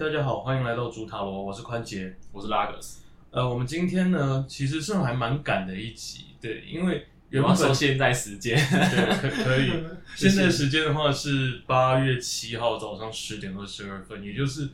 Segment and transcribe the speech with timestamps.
[0.00, 3.02] 大家好，欢迎来到主塔罗，我是宽杰，我是拉格斯。
[3.30, 9.70] 呃，我们今天呢，其实是还蛮赶的一集，对，因为原本我说现在时间，对可可以，
[10.16, 14.70] 现在时间的话是八月七号早上十点二十二分，也就是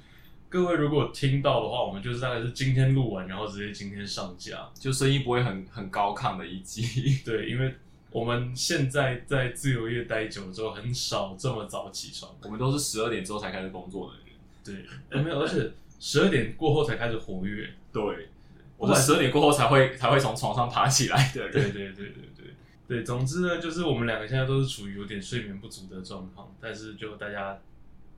[0.48, 7.20] 各位如果听到的话，我们就是大概是今天录完，然后直接今天上架，就声音不会很很高亢的一集。
[7.24, 7.74] 对，因为
[8.12, 14.25] 我们现在在自由业待久了之后，很少这么早起床，我们都是十二点之后才开始工作的人。
[14.72, 18.28] 对， 没有，而且十二点过后才开始活跃，对，
[18.76, 21.52] 我是十二点过后才会才会从床上爬起来的人。
[21.52, 22.54] 对对对对对
[22.88, 27.58] 对，总之呢，就是我们两个现在都是处于有点睡眠不足的状况，但是就大家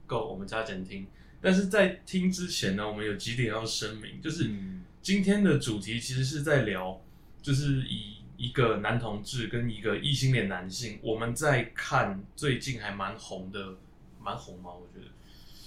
[0.06, 1.06] 够，我们加减听。
[1.40, 7.00] 但是在听之前呢，我们有几点要声明，就是嗯，今天的主题其实是在聊，
[7.40, 13.76] 就是以一个男同志跟一个异性恋男性，我们在看最近还蛮红的，
[14.20, 14.70] 蛮红吗？
[14.72, 15.12] 我觉得。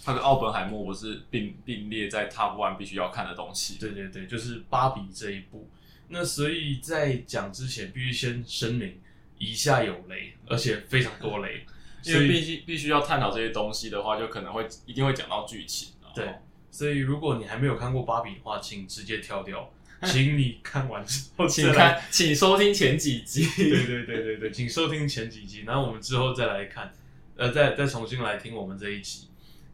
[0.04, 3.78] 他跟奥本海默不是并并列在 Top One 必须要看的东西。
[3.80, 5.70] 对对对，就是芭比这一部。
[6.10, 9.00] 那所以在讲之前，必须先声明
[9.38, 11.66] 以下有雷，而且非常多雷。
[12.04, 15.94] 因为必须必须要探讨这些东西的话，就可能会一定会讲到剧情。
[16.16, 16.28] 对，
[16.72, 19.72] 所以如果你还没有看过芭比的话，请直接跳掉，
[20.06, 21.72] 请你看完之后请。
[21.72, 23.46] 看，请收听前几集。
[23.56, 26.92] 对对对对对，请收听前几集，然后我们之后再来看，
[27.36, 29.28] 呃，再再重新来听我们这一集。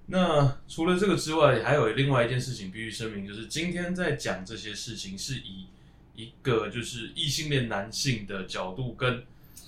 [0.09, 5.67] 那除了这个之外，还有另外一件事情必须声明，就是今天在讲这些事情是以
[6.15, 9.23] 一个就是异性恋男性的角度跟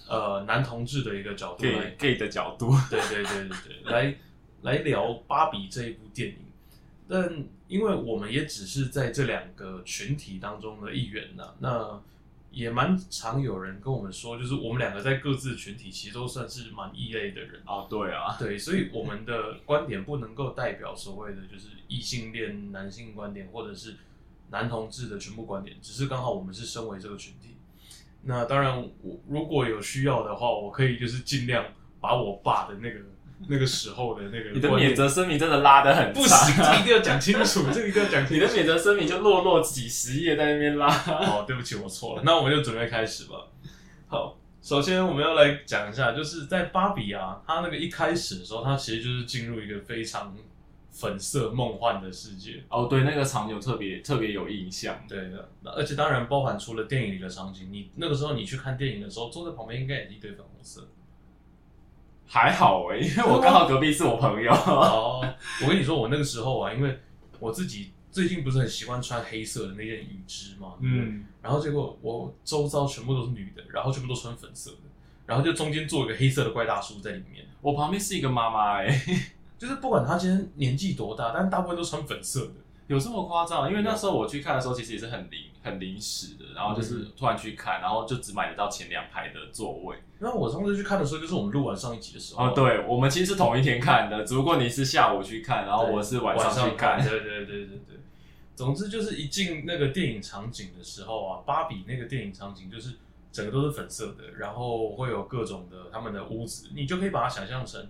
[0.08, 4.16] 呃男同志的一个角度来 gay 的角度，对对对对对，来
[4.62, 6.38] 来聊《芭比》这一部电影。
[7.08, 12.02] 但因为我们也只是在这两个群体当中的一员呐，那
[12.52, 17.62] 也蛮常有人跟我们说，就是我们两个在各自群体其实都算是蛮异类的人。
[17.66, 23.98] 啊，对啊，对，所以我们的观点不能够代表所谓的就是异性恋男性观点，或者是
[24.50, 27.56] 男同志的全部观点，只是刚好我们是身为这个群体。
[28.24, 31.66] 那当然，我如果有需要的话，我可以就是尽量
[32.02, 33.00] 把我爸的那个
[33.48, 38.34] 那个时候的那个你的免责声明真的拉得很不长行，这一定要讲清楚， 这个一定要讲清楚。
[38.34, 40.88] 你的免责声明就落落几十页在那边拉。
[40.88, 42.22] 哦，对不起，我错了。
[42.26, 43.48] 那我们就准备开始吧。
[44.08, 50.36] 好，首先我们要来讲一下，就是在芭比啊，它那个一开始的时候，它其实就是进入一个非常
[50.92, 52.64] 粉色梦幻的世界。
[52.70, 55.02] 哦，对，那个场景特别特别有印象。
[55.08, 60.88] 对的，那而且当然包含除了电影里的场景，你那个时候你去看电影的时候，坐在旁边应该也是一堆粉红色。
[62.32, 64.52] 还好哎、因为我刚好隔壁是我朋友。
[64.54, 65.20] 哦，
[65.64, 67.00] 我跟你说，我那个时候啊，因为
[67.40, 74.78] 我自己最近不是很习惯穿黑色的那件雨织嘛，嗯，嗯，然后结果我周遭全部都是女的，然后全部都穿粉色的，
[75.26, 79.02] 然后就中间坐一个黑色的怪大叔在里面，我旁边是一个妈妈哎，
[79.58, 82.54] 就是不管她今天年纪多大，但大部分都穿粉色的。
[82.90, 83.70] 有这么夸张？
[83.70, 89.96] 因为那时候我去看的时候，其实也是很临很临时的，然后就是突然去看，然后就只买得到前两排的座位。
[90.18, 97.00] 那我上次去看的时候，就是我们录完上一集的时候，哦，对，我们其实是同一天看的，只不过你是下午去看，然后，我是晚晚上去看。
[97.00, 98.00] 对对对对对。
[98.56, 102.96] 总之就是一进那个电影场景的时候啊，芭比那个电影场景就是
[103.32, 107.88] 整个都是粉色的，然后会有各种的他们的屋子，你就可以把它想象成，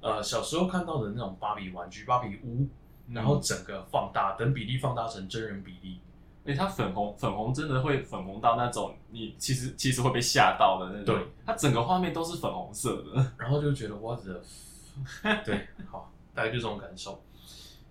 [0.00, 2.66] 呃，小时候看到的那种芭比玩具、芭比屋，
[3.12, 6.00] 然后整个放大，等比例放大成真人比例。
[6.46, 11.14] 哎、它粉红粉红真的会粉红到那种你其实其实会被吓到的那种。
[11.14, 13.32] 对，它整个画面都是粉红色的。
[13.36, 14.42] 然后就觉得哇的，
[15.44, 17.22] 对，好，大概就这种感受。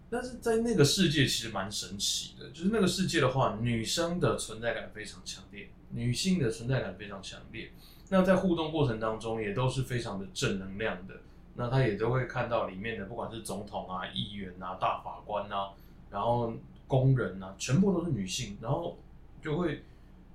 [0.09, 7.71] 但是在那个世界其实蛮神奇的，就是那个世界的话，女生的存在感非常强烈，女性的存在感非常强烈。
[8.09, 11.13] 那在互动过程当中，也都是非常的正能量的。
[11.59, 15.73] 那他也都会看到里面的，不管是总统啊、议员啊、大法官啊，
[16.09, 16.53] 然后
[16.87, 18.97] 工人啊，全部都是女性，然后
[19.41, 19.83] 就会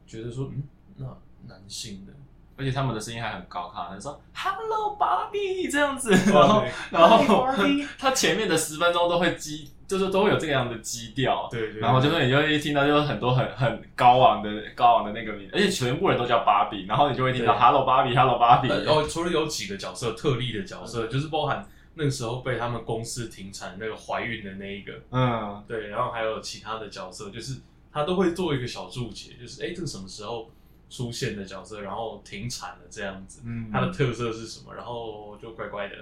[0.07, 0.63] 觉得说，嗯，
[0.99, 1.17] 那
[1.49, 2.13] 男性的，
[2.57, 6.71] 而且他们的声音还很高亢，他说 “Hello, Barbie” 这样子，然后对。
[6.91, 7.49] 然后
[7.99, 17.61] 他前面的十分钟都会基，就是都会有这个样的基调，对对然后就是你就会听到就是很多很很高昂的高昂的那个名，而且全部人都叫芭比，然后你就会听到对。
[17.61, 27.61] “Hello, Barbie, Hello, Barbie”，呃哦，除了有几个角色特例的角色，就是包含那个时候被他们公司停产那个怀孕的那一个，嗯，对，然后还有其他的角色，就是
[27.93, 30.51] 他都会做一个小注解，就是哎，这个什么时候
[30.91, 35.97] 出现的角色，然后停产了这样子，嗯它的特色是什么，然后就乖乖的。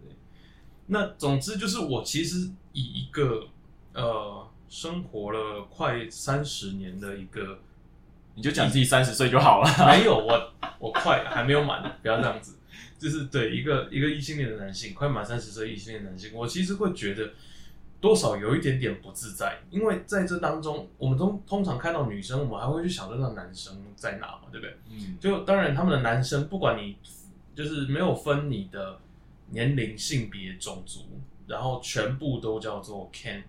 [0.00, 0.10] 对，
[0.86, 3.48] 那总之就是我其实以一个
[3.92, 7.58] 呃生活了快三十年的一个
[8.34, 9.68] 你就讲自己三十岁就好了。
[9.86, 12.56] 没有，我我快还没有满，不要这样子。
[12.98, 17.32] 就是对一个一个异性恋的男性，快满三十岁异性恋男性，我其实会觉得，
[18.02, 24.76] 多少有一点点不自在，因为在这当中，我们通通常看到女生，我们还会去想着那男生在哪嘛，对不对？
[24.90, 26.96] 嗯，就当然他们的男生，不管你
[27.54, 28.98] 就是没有分你的
[29.50, 31.02] 年龄、性别、种族，
[31.46, 33.44] 然后全部都叫做 Ken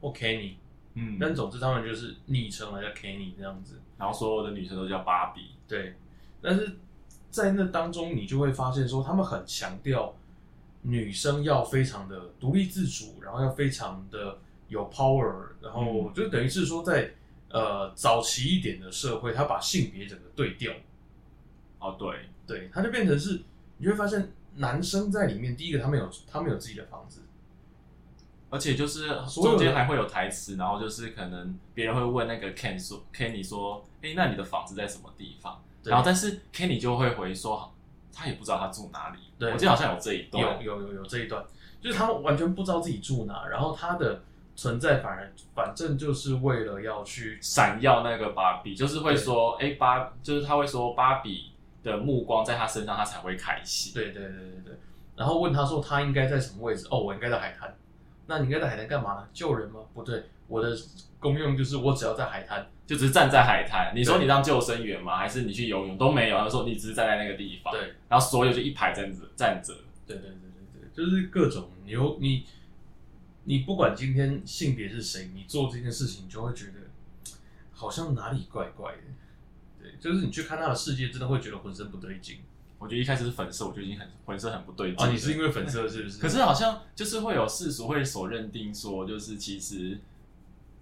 [0.00, 0.54] 或 Kenny，
[0.94, 3.80] 嗯，但总之他们就是昵称来叫 Kenny 这样子。
[3.96, 5.94] 然后所有的女生都叫芭比，对，
[6.42, 6.76] 但是
[7.30, 10.12] 在那当中，你就会发现说，他们很强调
[10.82, 14.38] 女生要非常的独立自主，然后要非常的
[14.68, 16.14] 有 power，然后嗯。
[16.14, 17.12] 就等于是说在，
[17.50, 20.72] 呃早期一点的社会，他把性别整个对调，
[21.78, 23.42] 哦对，对，他就变成是
[23.78, 27.22] 你会发现男生在里面，第一个他们有他们有自己的房子，
[28.48, 35.62] 而且就是中间还会有台词，然后就是可能别人会问那个 Ken 说，Kenny 说，哎，那你的房子在什么地方？
[35.82, 35.90] 对。
[35.90, 37.72] 然后但是 Kenny 就会回说，
[38.20, 39.18] 他也不知道他住哪里。
[39.38, 41.42] 对我记得好像有这一段，有有有有这一段，
[41.80, 44.20] 就是他完全不知道自己住哪，然后他的
[44.54, 51.52] 存在反而反正就是为了要去闪耀那个芭比，就是会说，哎，芭，就是他会说芭比
[51.82, 53.94] 的目光在他身上，他才会开心。
[53.94, 54.74] 对对对对对，
[55.16, 56.86] 然后问他说他应该在什么位置？
[56.90, 57.74] 哦，我应该在海滩。
[58.30, 59.28] 那你应该在海滩干嘛呢？
[59.32, 59.80] 救人吗？
[59.92, 60.72] 不对，我的
[61.18, 62.64] 功用就是我只要在海滩。
[62.86, 65.16] 就只是站在海滩，你说你当救生员吗？
[65.16, 66.38] 还是你去游泳都没有？
[66.38, 69.74] 他说你只是站在那个地方，对然后所有就一排站着站着，
[70.06, 72.44] 对对对对对，就是各种你有你
[73.44, 76.72] 你不管今天性别是谁，你做这件事情，你就会觉得
[77.72, 79.02] 好像哪里怪怪的。
[79.80, 82.38] 对，就是你去看他的世界，真的会觉得浑身不对劲。
[82.80, 86.18] 我觉得一开始是粉色，我就已经很浑身很不对劲啊，你是因为粉色是不是？
[86.18, 90.00] 可是好像就是会有世俗会所认定说，就是其实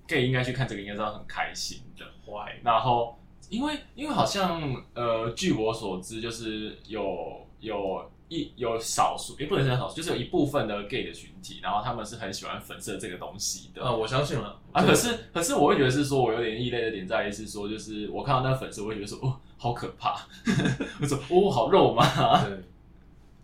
[0.06, 2.06] gay 应该去看这个应该是要很开心的。
[2.24, 3.18] 坏，然后
[3.48, 4.62] 因为因为好像
[4.94, 13.82] 呃，据我所知，就是有有一有少数也不能说少数，就是有一部分的 gay 的群体，然后他们是很喜欢粉色这个东西的。
[13.82, 20.26] 啊，我相信了啊，可是可是我会觉得是说，我有点异类的点在于是说，就是我看到那个粉色，我会觉得说，哦，好可怕，
[21.02, 22.62] 我说，哦，好肉麻，对，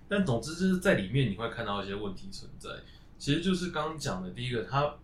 [0.09, 2.71] 但总之就是在里面你会看到一些问题存在，
[3.19, 4.95] 其实就是刚刚讲的第一个，他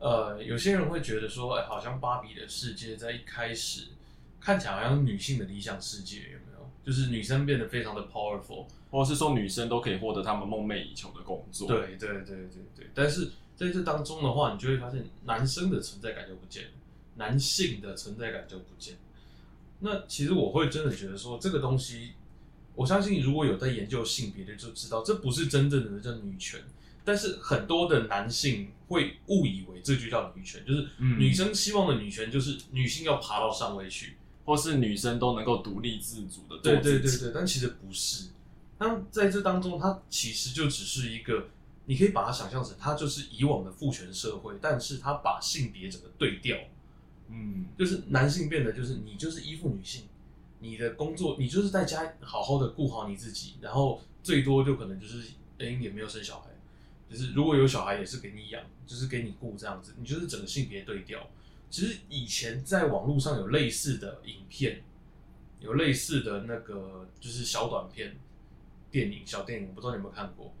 [0.00, 3.88] 呃，有些人会觉得说，哎，好像芭比的世界在一开始
[4.40, 6.70] 看起来好像女性的理想世界，有没有？
[6.84, 16.70] 就是女生变得非常的 powerful，或者是说女生都可以获得她们梦寐以求的工作。，对对对对对，但是在这当中的话，你就会发现男生的存在感就不见了，
[17.14, 19.00] 男性的存在感就不见了。
[19.84, 22.12] 那其实我会真的觉得说，这个东西，
[22.74, 26.58] 我相信如果有在研究性别的就知道，这不是真正的叫女权。
[27.04, 34.16] 但是很多的男性会误以为这就叫女权，就是嗯女生希望的女权就是女性要爬到上位去，
[34.46, 37.00] 或是女生都能够独立自主的做对对。
[37.00, 38.30] 对对，但其实不是。
[38.78, 41.48] 那在这当中，它其实就只是一个，
[41.84, 46.56] 你可以把它想象成它就是以往的父权社会，但是它把性别整个对调，
[47.28, 50.04] 嗯，就是男性变得就是你就是依附女性，
[50.60, 55.22] 你的工作你就是在家好好的顾好你自己，然后最多就可能就是
[55.58, 56.50] 哎、也没有生小孩，
[57.08, 61.28] 就是如果有小孩也是给你养，就是给你顾这样子，你就是整个性别对调。
[61.70, 64.82] 其实以前在网络上有类似的影片，
[65.60, 68.16] 有类似的那个就是小短片、
[68.90, 70.52] 电影、小电影，我不知道你有没有看过，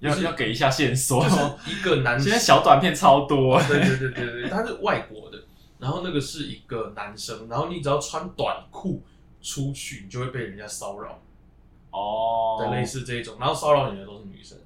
[0.00, 1.24] 要就是要给一下线索。
[1.24, 5.42] 就是一个男现在小短片超多，对对对对对，他是外国的，
[5.78, 9.02] 然后那个是一个男生，然后你只要穿短裤
[9.40, 11.20] 出去，你就会被人家骚扰，
[11.90, 14.58] 哦，对，类似这一种，然后骚扰你的都是女生，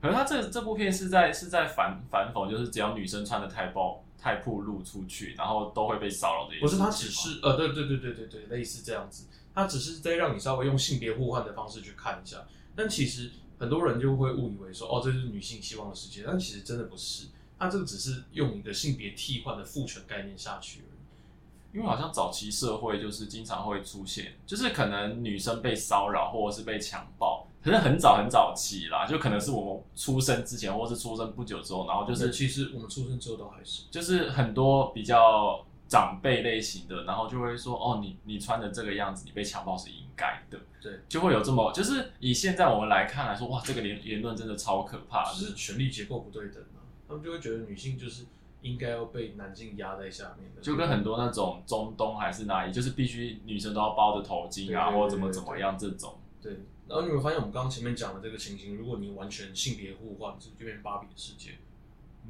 [0.00, 6.76] 可是他这这部片是在是在反反讽，就是只要女生穿的太暴太暴露出去，然后都会被骚扰的不是。
[6.78, 12.38] 他只是呃，对对对对对对，类似这样子，他只是在让你稍微用性别互换的方式去看一下，
[12.74, 17.26] 但其实很多人就会误以为说，哦，这是女性希望的世界，但其实真的不是，
[17.60, 21.76] 他这个只是用一个性别替换的父权概念下去而已。
[21.76, 33.84] 因为好像早期社会就是经常会出现，就是可能女生被骚扰或者是被强暴，可是很早很早期啦，就可能是我们出生之前或是出生不久之后，然后就就是是其实我们出生之后都还是。
[33.88, 46.79] 就是很多比较长辈类型的，然后就会说哦，你你穿的这个样子，你被强暴是应该的，对，就会有这么就是以现在我们来看来说，哇，这个言言论真的超可怕的，就是权力结构不对等啊，
[47.10, 48.24] 他们就会觉得女性就是
[48.62, 56.16] 应该要被男性压在下面的，就跟很多那种中东还是哪里，就是必须女生都要包着头巾啊，或者怎么怎么样这种。
[56.40, 56.52] 对。
[56.86, 61.58] 然后你有没有发现我们刚刚前面讲的这个情形，如果你完全性别互换，就就变成芭比的世界，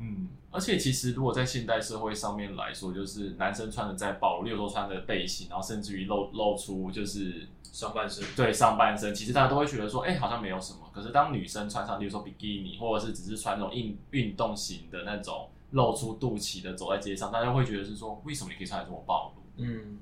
[0.02, 10.90] 嗯，而且其实如果在现代社会上面来说，就是男生穿的再暴露，例如说穿的背心，然后甚至于露露出就是上半身，对上半身，其实大家都会觉得说，哎、好像没有什么。
[10.92, 19.42] 可是当女生穿上，例如说比基尼，或者是只是穿那种运运动型的那种露出肚脐的走在街上，大家会觉得是说，为什么你可以穿的这么暴露？
[19.62, 19.98] 嗯，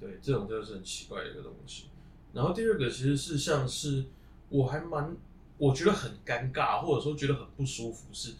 [0.00, 1.90] 对，这种就是很奇怪的一个东西。
[2.32, 4.06] 然后第二个其实是像是
[4.48, 5.14] 我还蛮
[5.58, 8.34] 我觉得很尴尬，或者说觉得很不舒服，是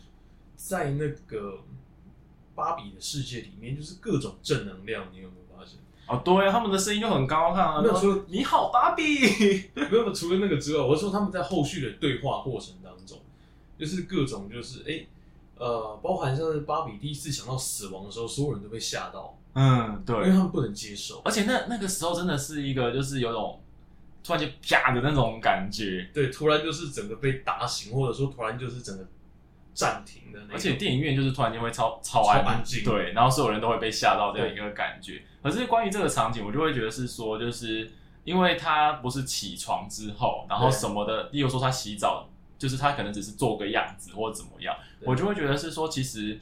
[0.69, 1.59] 在那个
[2.55, 5.79] 芭比的世界里面，就是各种正能量，你有没有发现？
[6.07, 9.03] 哦，对啊，他们的声音就很高亢啊，没有说说你好，芭比。
[9.75, 13.19] 没有，除了那个之外，我是说他们在后续的对话过程当中，
[13.79, 15.07] 就是各种就是哎、
[15.57, 21.23] 呃，包含像是芭比第一次想到死亡的时候，所有人都被吓到，嗯，对因为他们不能接受。
[21.25, 23.59] 而且那那个时候真的是一个就是有种
[24.23, 29.07] 突然间啪的那种感觉，对，突然就是整个被打醒，或者说突然就是整个
[29.75, 30.41] 暂停的。
[30.53, 35.23] 而且电影院就是突然间会超超安静对，然后所有人都会被吓到这样一个感觉。
[35.43, 37.91] 可是关于这个场景，我就会觉得是说，就是
[38.25, 46.41] 因为他不是起床之后，然后什么的，例如说他洗澡，就是他可能只是做个样子或者怎么样，我就会觉得是说，其实。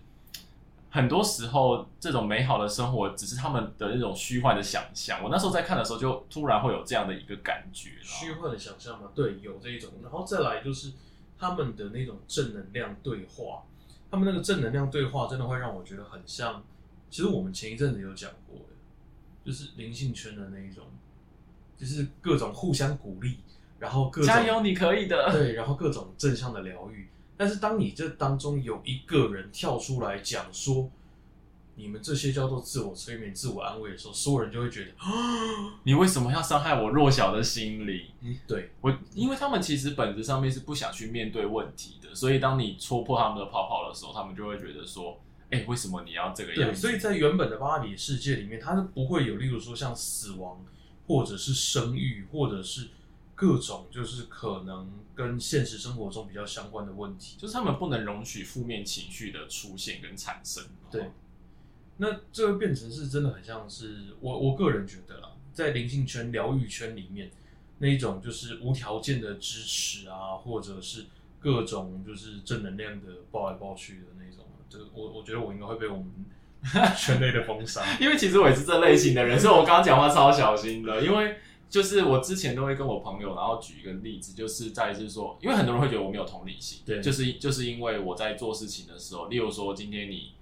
[0.90, 5.22] 很多时候，这种美好的生活只是他们的那种虚幻的想象。
[5.22, 7.90] 我那时候在看的时候，就突然会有这样的一个感觉。
[8.02, 10.92] 虚幻的想象嘛，对，有这一种，然后再来就是
[11.38, 13.62] 他们的那种正能量对话，
[14.10, 16.62] 他们那个正能量对话真的会让我觉得很像，
[17.10, 18.74] 其实我们前一阵子有讲过的，
[19.44, 20.84] 就是灵性圈的那一种，
[21.76, 23.38] 就是各种互相鼓励，
[23.78, 25.30] 然后各种加油，你可以的。
[25.30, 27.08] 对，然后各种正向的疗愈。
[27.36, 30.90] 但是当你这当中有一个人跳出来讲说，
[31.78, 34.90] 你们这些叫做自我催眠、自我安慰的时候，所有人就会觉得，
[35.84, 38.06] 你为什么要伤害我弱小的心灵？
[38.46, 45.20] 对，我因为他们其实本质上面是不想去面对问题的，所以当你戳破他们的泡泡的时候，他们就会觉得说，
[45.50, 50.62] 哎、为什么你要这个样对，所以在原本的巴黎世界里面，它是不会有，例如说像死亡，
[51.06, 52.88] 或者是生育，或者是
[53.34, 57.36] 各种就是可能跟现实生活中比较相关的问题。
[57.38, 60.64] 就是他们不能容许负面情绪的出现跟产生。
[60.90, 61.10] 对，
[61.98, 67.30] 那这个变成是真的很像是我我个人觉得啦，在灵性圈、疗愈圈里面
[67.78, 71.04] 那一种就是无条件的支持啊，或者是
[71.38, 76.06] 各种就是正能量的抱来抱去的那种，这个我我觉得我应该会被我们
[76.96, 77.84] 圈内的封杀。
[78.00, 81.36] 因为其实我也是这类型的人，所以我刚刚讲话超小心的，因为。
[81.70, 90.32] 就是我之前都会跟我朋友，然后举一个例子，就是在于是说，因为很多人会觉得我没有同理心，对就是就是因为我在做事情的时候，例如说今天你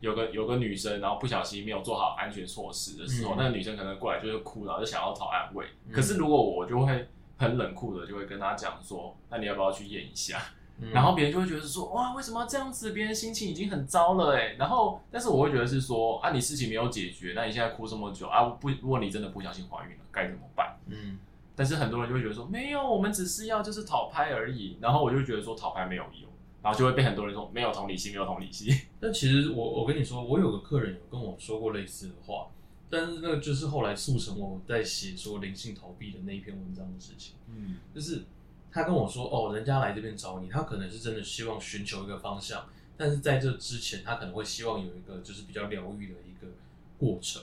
[0.00, 5.66] 有个有个女生，然后不小心没有做好安全措施的时候，嗯那个女生可能过来就是哭，然后就想要讨安慰。
[5.86, 10.38] 嗯可是如果我就会很冷酷的就会跟她讲说，那你要不要去验一下？
[10.82, 12.92] 嗯然后别人就会觉得是说，哇，为什么要这样子？
[12.92, 14.54] 别人心情已经很糟了哎。
[14.58, 20.74] 然后，但是我会觉得是说，啊，你事情没有解决，那你现在哭这么久啊，不，如果你真的不小心怀孕了，该怎么办？
[20.86, 21.18] 嗯，
[21.54, 24.78] 但是很多人就会觉得说，没有，我们只是要就是讨拍而已。
[24.80, 26.29] 然后我就觉得说，讨拍没有用，
[26.62, 28.74] 然后就会被很多人说没有同理心，没有同理心。
[29.00, 32.48] 但其实我我跟你说，我有个客人有跟我说过类似的话，
[32.90, 37.34] 但是那个就是后来促成我在写说灵性逃避的那一篇文章的事情。
[37.48, 38.24] 嗯，就是
[38.70, 46.52] 他跟我说，哦，人家来这边找你，他可能是真的希望寻求一个方向，但是在这之前，他可能会希望有一个就是比较疗愈的一个
[46.98, 47.42] 过程。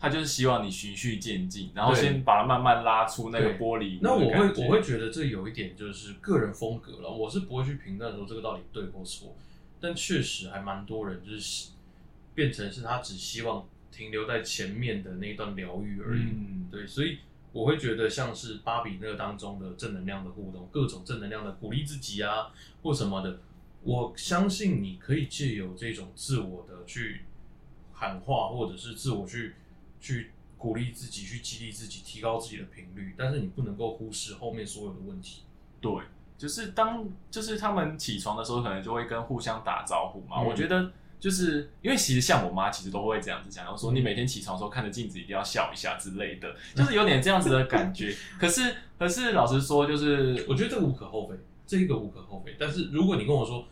[0.00, 3.98] 他就是希望你循序渐进，然后先把它慢慢拉出那个玻璃。
[4.00, 9.34] 那我会我会觉得这有一点就是个人风格了，我是不会去评论说这个到底对或错，
[9.80, 11.70] 但确实还蛮多人就是
[12.34, 16.22] 变成是他只希望停留在前面的那一段疗愈而已。
[16.22, 17.18] 嗯，对，所以
[17.50, 22.52] 我会觉得像是芭比那个当中的正能量的互动，各种正能量的鼓励自己啊，
[22.82, 23.40] 或什么的，
[23.82, 27.22] 我相信你可以借由这种自我的去
[27.92, 29.54] 喊话，或者是自我去
[30.00, 35.42] 去鼓励自己，去激励自己，提高自己的频率，但是你不能够忽视后面所有的问题。
[35.80, 35.92] 对，
[36.36, 40.40] 就是当就是他们起床的时候，可能就会跟互相打招呼嘛。
[40.42, 40.90] 嗯我觉得
[41.20, 48.14] 就是因为其实像我妈，其实都会这样子讲，然后说嗯你每天起床的时候看着镜子一定要笑一下之类的， 就是有点这样子的感觉。
[48.38, 51.36] 可是可是老实说，就是我觉得这个无可厚非，
[51.66, 52.56] 这个无可厚非。
[52.58, 53.64] 但是如果你跟我说，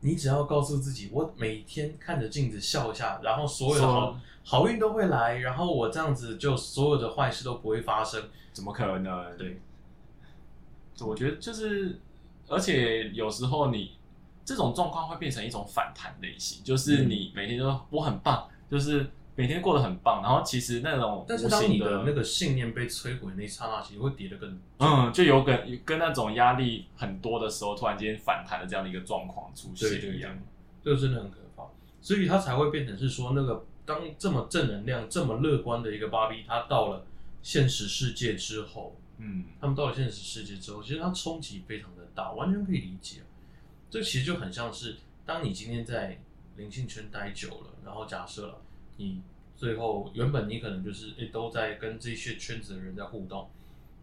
[0.00, 8.20] 你只要告诉自己，我每天看着镜子笑一下，然后所有的好说好运都会来，然后我这样子就所有的坏事都不会发生。
[8.52, 9.36] 怎么可能？
[9.38, 9.60] 对，
[10.98, 12.00] 我觉得就是，
[12.48, 13.92] 而且有时候你
[14.44, 30.36] 这种状况会变成一种反弹类型，就是嗯你每天都我很棒，就是每天过得很棒，然后其实那种但是无形当你的那个信念被摧毁那一刹那，其实会跌得更嗯，就有跟跟那种压力很多的时候，突然间反弹的这样的一个状况出对对对现一样。
[30.82, 31.62] 这个真的很可怕，
[32.00, 37.04] 所以它才会变成是说，那个当这么正能量、这么乐观的一个芭比，他到了
[37.42, 43.22] 现实世界之后，嗯，他们到了现实世界之后，其实他冲击非常的大，完全可以理解。
[43.90, 46.16] 这其实就很像是，当你今天在
[46.56, 48.62] 灵性圈待久了，然后假设了
[48.96, 49.20] 你
[49.56, 53.50] 最后原本你可能就是诶、都在跟这些圈子的人在互动，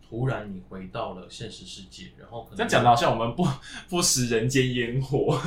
[0.06, 3.48] 突然你回到了现实世界，然后可能这样讲的好像我们不
[3.88, 5.42] 不食人间烟火，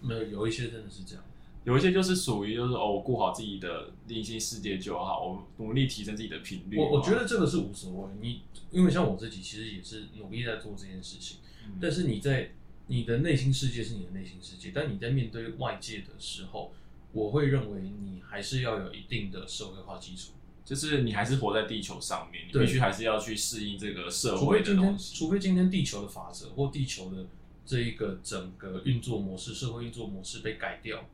[0.00, 1.24] 没有有一些真的是这样。
[1.64, 6.76] 有一些就是属于就是哦，我顾好自己的内心世界就好，我努力提升自己的频率。
[6.76, 12.52] 我我觉得这个是无所谓，你因为像我自己其实也是努力在做这件事情，嗯，但是你在
[12.88, 16.72] 你的内心世界是你的内心世界，但你在面对外界的时候，
[17.12, 20.32] 我会认为你还是要有一定的社会化基础，
[20.64, 25.14] 就是你还是活在地球上面，你必须还是要去适应这个社会的非今天东西。
[25.14, 27.26] 除非今天地球的法则或地球的
[27.64, 31.04] 这一个整个运作模式、社会运作模式被改掉，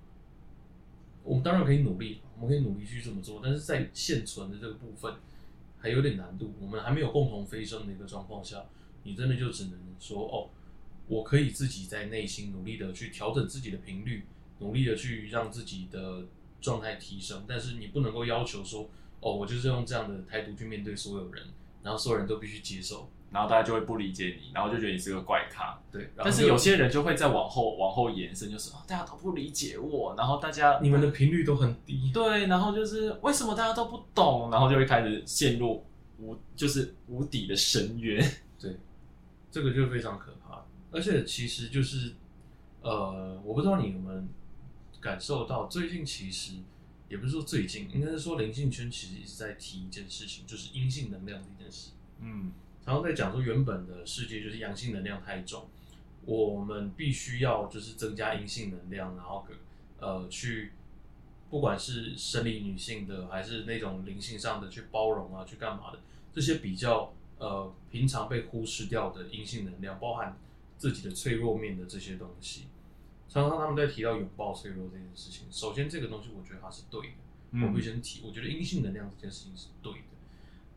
[1.28, 5.14] 我们当然可以努力，我们可以努力去这么做，但是在现存的这个部分
[5.78, 8.64] 还有点难度，我们还没有共同飞升的一个状况下，
[9.02, 10.48] 你真的就只能说哦，
[11.06, 14.24] 我可以自己在内心努力的去调整自己的频率，
[14.60, 16.24] 努力的去让自己的
[16.62, 18.88] 状态提升，但是你不能够要求说
[19.20, 21.44] 哦，我就是用这样的态度去面对所有人，
[21.82, 23.10] 然后所有人都必须接受。
[23.30, 25.78] 然后大家就会不理解你，然后就觉得你是个怪咖。
[25.92, 35.84] 对，但是有些人就会再往后往后延伸，就是、啊、大家都不理解我，然后大家你们的频率都很低，对，然后就是为什么大家都不懂，然后就会开始陷入
[36.18, 38.22] 无就是无底的深渊。
[38.58, 38.76] 对，
[39.50, 40.64] 这个就非常可怕。
[40.90, 42.14] 而且其实就是，
[42.80, 44.22] 呃，我不知道你有没有
[45.00, 46.54] 感受到，最近其实
[47.10, 51.90] 也不是说最近，应该是说灵性圈其实一直在提一件事情，就是阴性能量这件事。
[52.20, 52.52] 嗯，
[52.88, 55.68] 常常在讲说，原本的世界就是阳性能量太重，
[56.24, 59.46] 我们必须要就是增加阴性能量，然后
[59.98, 60.72] 呃去，
[61.50, 66.00] 不管是生理女性的，还是那种灵性上的去包容啊，去干嘛的，
[66.32, 70.38] 这些比较呃平常被忽视掉的阴性能量，包含
[70.78, 72.68] 自己的脆弱面的这些东西，
[73.28, 77.14] 常常他们在提到拥抱脆弱这件事情，首先这个东西我觉得它是对的。
[77.50, 79.98] 嗯我必须先提，我觉得阴性能量这件事情是对的，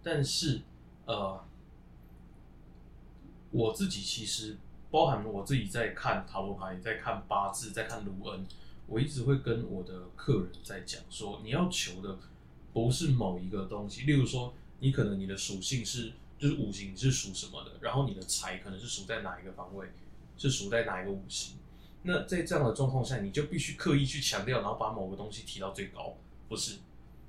[0.04, 0.62] 但是
[1.06, 1.42] 呃，
[3.52, 4.58] 我自己其实
[4.90, 8.46] 包含我自己在看塔罗牌，在看八字，在看卢恩，
[8.88, 12.18] 我一直会跟我的客人在讲说，你要求的
[12.74, 19.88] 不是某一个东西，例如说，你可能你的属性是就是五行是属什么的，然后你的财可能是属在哪一个方位，
[20.38, 21.58] 是属在哪一个五行。
[22.04, 26.16] 那在这样的状况下，你就必须刻意去强调，然后把某个东西提到最高，
[26.50, 26.78] 不是？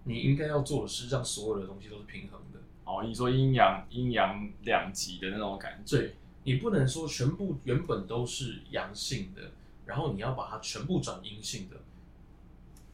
[0.05, 2.61] 你应该要做的是让所有的东西都是平衡的。
[2.93, 9.53] 哦，你说阴阳阴阳两极的那种感觉，对，你不能说全部原本都是阳性的，
[9.87, 11.77] 然后你要把它全部转阴性的，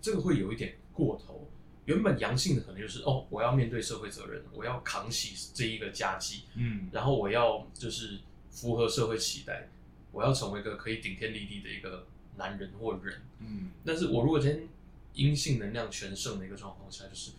[0.00, 1.48] 这个会有一点过头。
[1.86, 8.18] 原本阳性的可能就是哦，我要面对社会责任，我要扛起这一个家计，嗯，然后我要就是
[8.50, 9.68] 符合社会期待，
[10.12, 12.06] 我要成为一个可以顶天立地的一个
[12.36, 13.22] 男人或人。
[13.38, 14.68] 嗯，但是我如果今天
[15.14, 17.30] 阴性能量全盛的一个状况下，就是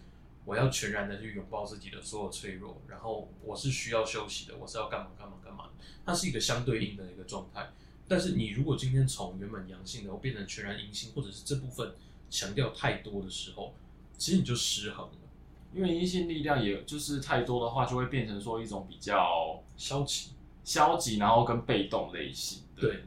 [0.50, 5.70] 我要全然的去拥抱自己的所有脆弱，然后我是需要休息的，我是要干嘛干嘛干嘛，
[6.04, 7.70] 它是一个相对应的一个状态。
[8.08, 11.94] 但是你如果今天从原本阳性的，我变成全然阴性，或者是这部分
[12.32, 13.76] 强调太多的时候，
[14.18, 15.18] 其实你就失衡了，
[15.72, 20.32] 因为阴性力量也就是太多的话，就会变成说一种比较消极。
[20.64, 22.82] 消极，然后跟被动类型的。
[22.82, 23.04] 对，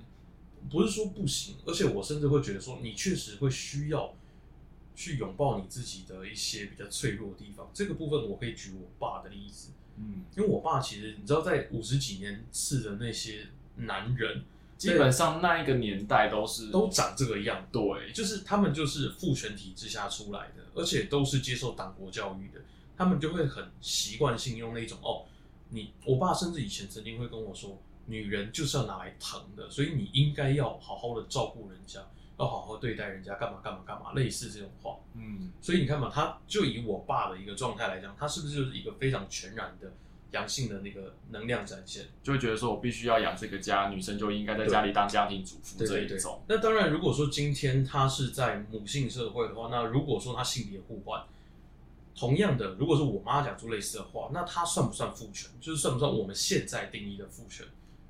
[0.70, 4.14] 不是说不行，而且我甚至会觉得说，你确实会需要
[4.94, 7.70] 去拥抱你自己的一些比较脆弱的地方。
[7.72, 14.44] 这个部分我可以举我爸的例子，嗯，因为我爸其实你知道，在五十几年次的那些男人，
[14.76, 22.60] 基本上那一个年代都是都长这个样，对，就是他们就是父权体制下出来的，而且都是接受党国教育的，
[22.96, 25.24] 他们就会很习惯性用那种哦，
[25.70, 32.00] 你我爸甚至以前曾经会跟我说，女人就是要拿来疼的，所以你应该要好好的照顾人家，
[32.42, 34.96] 要好好对待人家，干嘛干嘛干嘛，类似这种话。
[35.14, 39.92] 嗯，所以你看嘛，他就以我爸的一个状态来讲，他是不是就是一个非常全然的
[40.32, 42.06] 阳性的那个能量展现？
[42.22, 46.42] 就会觉得说我必须要养这个家，女生就应该在家里当家庭主妇这一种。。
[46.48, 51.22] 那当然，如果说今天他是在母性社会的话，那如果说他性别互换，
[52.14, 55.48] 同样的，如果是我妈讲出类似的话，那他算不算父权？
[55.60, 57.64] 就是算不算我们现在定义的父权？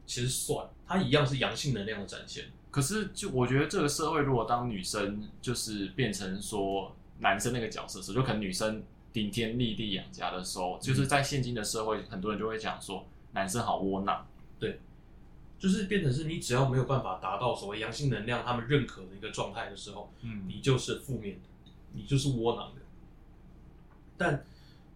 [0.06, 2.46] 其实算，它一样是阳性能量的展现。
[2.72, 8.82] 可是就我觉得这个社会，如果当女生就是变成说男生那个角色时候，就可能女生
[9.12, 14.26] 顶天立地养家的时候，就是在现今的社会，很多人就会讲说男生好窝囊。
[14.58, 14.80] 对
[15.58, 22.80] 就是变成是你只要没有办法达到所谓阳性能量他们认可的一个状态的时候，嗯你就是负面的，你就是窝囊的。
[24.16, 24.44] 但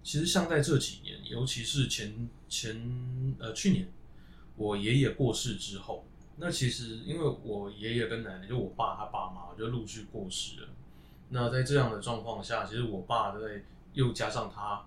[0.03, 3.89] 其实像在这几年，尤其是前前呃去年，
[4.57, 6.05] 我爷爷过世之后，
[6.39, 10.69] 那其实因为我爷爷跟奶奶，就我爸他爸妈就陆续过世了。
[11.31, 13.63] 那在这样的状况下，其实我爸在
[13.95, 14.85] 又加上他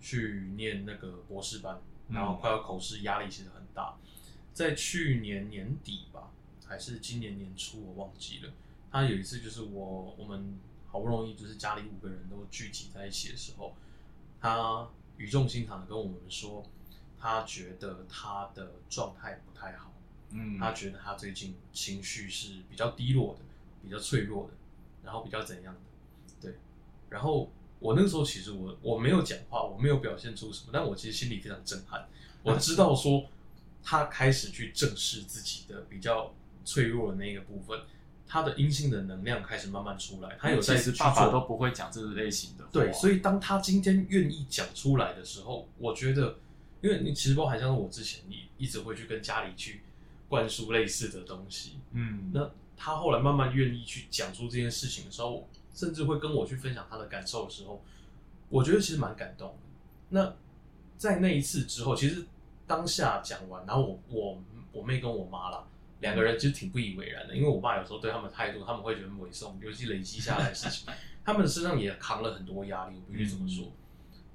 [0.00, 1.78] 去念那个博士班，
[2.08, 3.96] 然后快要口试，压力其实很大。
[4.52, 6.30] 在去年年底吧，
[6.66, 8.50] 还是今年年初，我忘记了。
[8.90, 13.74] 他有一次就是我我们好不容易就是家里五个人都聚集在一起的时候，
[14.40, 16.64] 他语重心长的跟我们说，
[17.18, 19.92] 他觉得他的状态不太好，
[20.30, 23.40] 嗯他觉得他最近情绪是比较低落的，
[23.82, 24.54] 比较脆弱的，
[25.04, 25.80] 然后比较怎样的，
[26.40, 26.56] 对。
[27.08, 32.08] 然后我那个时候其实我我没有讲话，我没有表现出什么，但我其实心里非常震撼。
[32.42, 33.26] 我知道说
[33.82, 36.34] 他开始去正视自己的比较
[36.64, 37.80] 脆弱的那个部分，
[38.26, 46.38] 他的阴性的能量开始慢慢出来，他有在去做爸爸都不会讲这类型的话，对，所以以当他今天愿意讲出来的时候，我觉得，
[46.82, 49.82] 因为你其实包含像是我之前，你一直会去跟家里去
[50.28, 57.82] 灌输类似的东西，嗯那他后来慢慢愿意去讲出这件事情的时候，甚至会跟我去分享他的感受的时候，
[58.48, 59.56] 我觉得其实蛮感动的。
[60.10, 60.36] 那
[60.98, 62.26] 在那一次之后，其实
[62.66, 65.64] 当下讲完，然后我我我妹跟我妈啦，
[66.00, 70.86] 两个人其实挺不以为然的，因为我爸有时候对他们态度，他们会觉得很委送，尤其累积下来的事情，
[71.24, 73.72] 他们身上也扛了很多压力，我必须这么说。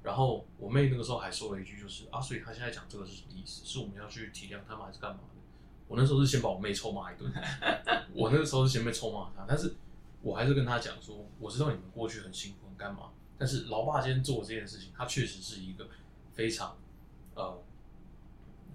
[0.02, 3.64] 然后我妹那个时候还说了一句，就是啊，所以她现在讲这个是什么意思？
[3.64, 5.31] 是我们要去体谅他们，还是干嘛的？
[5.92, 7.30] 我那时候是先把我妹臭骂一顿，
[8.16, 9.74] 我那个时候是先被臭骂她，但是
[10.22, 15.86] 我还是跟她讲说，我知道你们过去很辛苦，很干嘛，但是老爸今天做这件事情，他确实是一个
[16.32, 16.74] 非常
[17.34, 17.62] 呃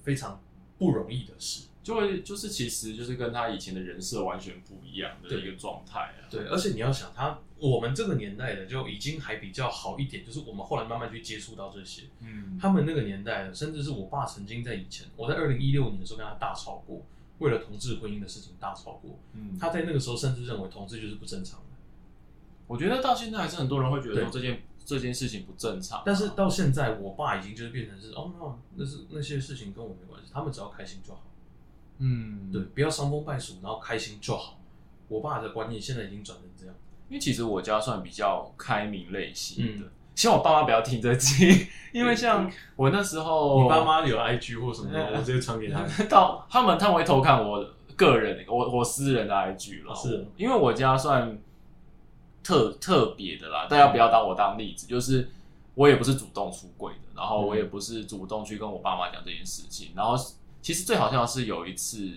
[0.04, 0.40] 非常
[0.78, 1.66] 不容易的事。
[1.88, 6.28] 就会就是其实就是跟他以前的人设完全不一样的一个状态啊。
[6.30, 12.02] 对，而且你要想他，我们这个年代的就已经还比较好一点，就是我们后来慢慢去接触到这些。
[12.20, 17.06] 嗯，他们那个年代的，甚至是我爸曾经在以前，我在二零一六年的时候跟他大吵过，
[17.38, 19.18] 为了同志婚姻的事情大吵过。
[19.32, 21.66] 嗯，他在那个时候甚至认为同志就是不正常的，
[22.68, 31.24] 我觉得到现在还是很多人会觉得说这件这件事情不正常啊，但是到现在，我爸已经就是变成是哦，那那是那些事情跟我没关系，他们只要开心就好，
[32.00, 34.60] 嗯，对，，不要伤风败俗，然后开心就好。
[35.08, 36.76] 我爸的观念现在已经转成这样，
[37.10, 45.90] 因为其实我家算比较开明类型的嗯，希望我爸妈不要听这集， 因为像我那时候，你爸妈有 IG 或什么的，我直接传给他们。
[46.10, 51.40] 到他们他们会偷看我个人我我私人的 IG 了，是因为我家算
[52.44, 55.30] 特特别的啦，大家不要当我当例子，就是
[55.74, 60.16] 我也不是主动出柜的，然后我也不是主动去跟我爸妈讲这件事情，然后
[60.68, 62.12] 其实最好笑的是有一次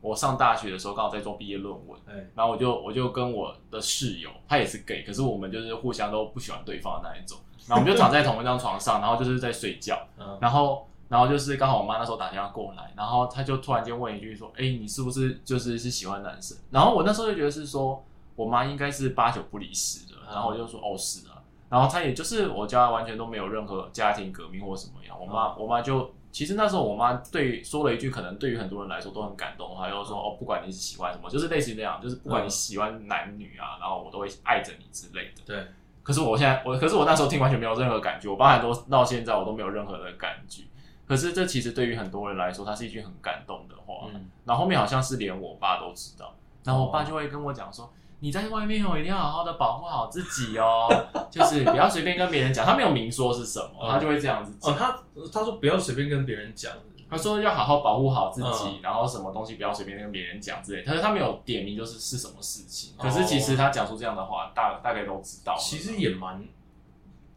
[0.00, 18.00] 我上大学的时候刚好在做毕业论文，哎，然后我就我就跟我的室友，他也是 gay，可是我们就是互相都不喜欢对方的那一种，然后我们就躺在同一张床上， 然后就是在睡觉，嗯，然后然后就是刚好我妈那时候打电话过来，然后她就突然间问一句说：“哎、你是不是就是是喜欢男生？”然后我那时候就觉得是说
[18.36, 35.66] 我妈应该是八九不离十的，然后我就说：“哦，是啊。”然后她也就是我家完全都没有任何家庭革命或什么样，我妈、我妈就其实那时候我妈对说了一句可能对于很多人来说都很感动，她就说：“哦，不管你是喜欢什么，就是类似于那样，就是不管你喜欢男女啊，然后我都会爱着你之类的。”对，
[36.04, 40.62] 可是我现在我，可是我那时候听完全没有任何感觉，我包含都到现在我都没有任何的感觉。
[41.08, 44.08] 可是这其实对于很多人来说，它是一句很感动的话。
[44.14, 50.88] 嗯，然后后面好像是连我爸都知道，然后我爸就会跟我讲说：“你在外面哦，一定要好好的保护好自己哦，
[51.30, 54.72] 就是不要随便跟别人讲。”他没有明说是什么，哦他就会这样子讲。
[54.74, 54.98] 哦，他
[55.32, 56.72] 他说不要随便跟别人讲，
[57.08, 60.84] 他说要好好保护好自己，嗯然后什么东西不要随便跟别人讲之类的。
[60.88, 62.94] 但是他没有点名就是是什么事情。
[62.98, 65.60] 哦可是其实他讲出这样的话，大大概都知道了。
[65.60, 66.44] 其实也蛮，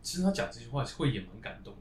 [0.02, 1.80] 其实他讲这句话会也蛮感动的，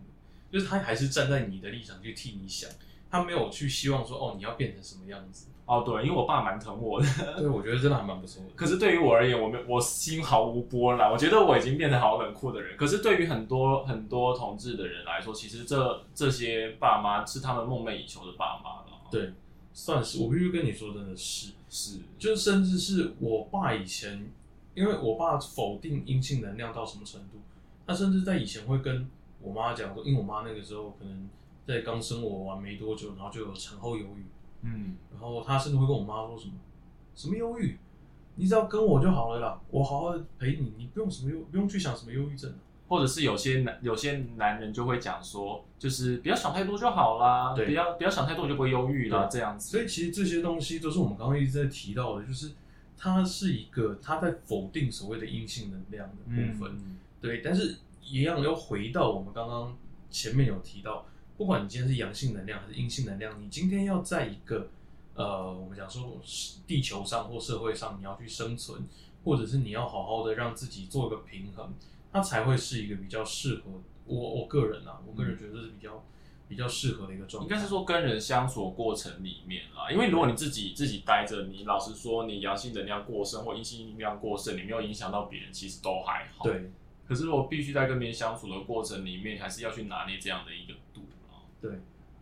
[0.52, 2.68] 就是他还是站在你的立场去替你想，
[3.10, 7.06] 他没有去希望说哦你要变成什么样子，哦，对，因为我爸蛮疼我的。
[7.38, 8.50] 对我觉得真的还蛮不错的。
[8.56, 12.76] 可是对于我而言，我没我心毫无波澜，我觉得我已经变得好冷酷的人。
[12.76, 18.86] 可是对于很多很多同志的人来说，其实这这些爸妈是他们梦寐以求的爸妈了。
[19.12, 19.32] 对，
[19.72, 24.28] 算是我必须跟你说，真的是，是，就是甚至是我爸以前，
[24.74, 27.38] 因为我爸否定阴性能量到什么程度，
[27.86, 29.08] 他甚至在以前会跟
[29.40, 31.28] 我妈讲说，因为我妈那个时候可能
[31.64, 34.24] 在刚生我完没多久，然后就有产后忧郁，
[34.62, 36.52] 嗯，然后他甚至会跟我妈说什么
[37.14, 37.78] 什么忧郁，
[38.36, 42.56] 你只要跟我就好了啦，我好好的陪你，你不用什么忧，不用去想什么忧郁症、啊。
[42.88, 49.70] 或者是有些男有些男人就会讲说，就是不要想太多就好啦，不要不要想太多你就不会忧郁啦，对这样子。
[49.70, 52.50] 所以其实这些东西都是我们刚刚一直在提到的，就是
[52.98, 56.72] 它是一个它在否定所谓的阴性能量的部分。
[56.72, 59.76] 嗯对，但是一样要回到我们刚刚
[60.10, 61.06] 前面有提到，
[61.40, 64.68] 不管你今天是阳性能量还是阴性能量，你今天要在一个
[65.14, 66.20] 呃，我们讲说
[66.66, 68.82] 地球上或社会上，你要去生存，
[69.24, 71.72] 或者是你要好好的让自己做一个平衡，
[72.12, 76.04] 它才会是一个比较适合我我个人啊，我个人觉得是比较
[76.46, 77.48] 比较适合的一个状态。
[77.48, 86.44] 应该是说跟人相处的过程里面啦，因为如果你自己自己待着，你老实说，你阳性能量过剩或阴性能量过剩，你没有影响到别人，其实都还好。。
[86.44, 86.70] 对
[87.08, 90.74] 可是如果必须在跟别人相处的过程里面，还是要去拿捏这样的一个。
[91.60, 91.80] 对，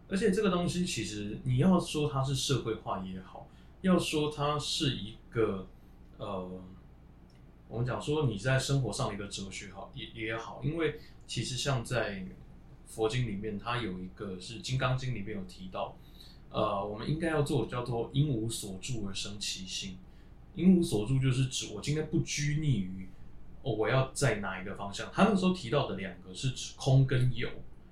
[0.09, 3.49] 而且这个东西其实你要说它是社会化也好，
[3.83, 5.67] 要说它是一个
[6.17, 6.51] 呃，
[7.69, 12.27] 我们讲说你在生活上的一个哲学好也也好，因为其实像在
[12.87, 15.97] 佛经里面，它有一个是《金刚经》里面有提到，
[16.51, 19.99] 呃，我们应该要做叫做因无所住而生其心。
[20.55, 23.09] 因无所住就是指我今天不拘泥于
[23.63, 25.09] 哦，我要在哪一个方向。
[25.13, 27.49] 他那时候提到的两个是指空跟有，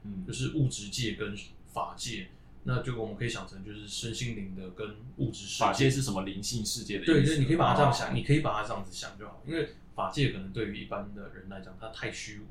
[0.06, 1.36] 嗯就是物质界跟
[1.72, 2.28] 法界，
[2.64, 7.04] 那就我们可以想成就是身心灵的跟物质世界法界是什么灵性世界的？
[7.04, 12.46] 对对，你可以把它这样想，哦你可以把它这样子想就好，因为法界可能对于一般的人来讲，它太虚无，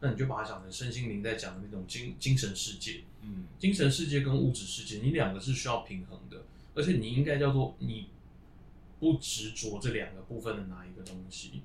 [0.00, 6.44] 那你就把它想成身心灵在讲的那种精精神世界，嗯精神世界跟物质世界，你两个是需要平衡的，
[6.74, 8.08] 而且你应该叫做你
[9.00, 11.62] 不执着这两个部分的哪一个东西。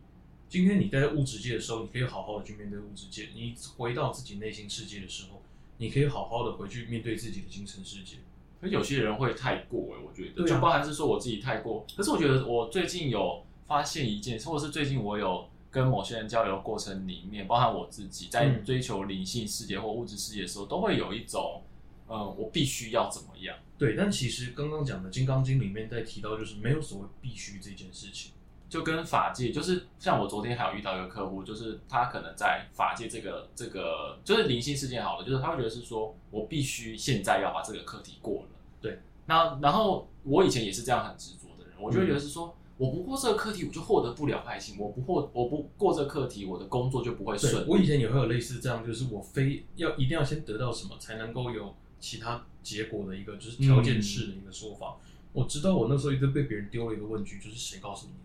[0.53, 5.41] 今天你在物质界的时候，你可以好好的去面对物质界；你回到自己内心世界的时候，
[5.79, 8.17] 你可以好好的回去面对自己的精神世界。
[8.61, 11.83] 可有些人会太过哎、我觉得，啊就包含是说我自己太过。
[11.97, 21.63] 可是我觉得我最近有发现一件，或者是最近我有跟某些人交流过程里面，包含我自己在嗯追求灵性世界或物质世界的时候，都会有一种，
[22.07, 23.57] 嗯、我必须要怎么样。
[23.79, 28.33] 对，但其实刚刚讲的《金刚经》里面在提到，就是没有所谓必须这件事情。
[28.73, 38.47] 就跟法界，就是像我昨天还有遇到一个客户，就是他可能在法界这个这个就是灵性事件好了，就是他会觉得是说我必须现在要把这个课题过了。
[38.81, 47.67] 对，那然后我以前也是这样很执着的人，我就觉得是说、我不过这个课题，我就获得不了爱情；我不获我不过这个课题，我的工作就不会顺。
[47.67, 54.97] 我以前也会有类似这样，就是我非要一定要先得到什么，才能够有其他结果的一个就是条件式的一个说法。
[55.31, 58.19] 我知道我那时候一直被别人丢了一个问句，就是谁告诉你的？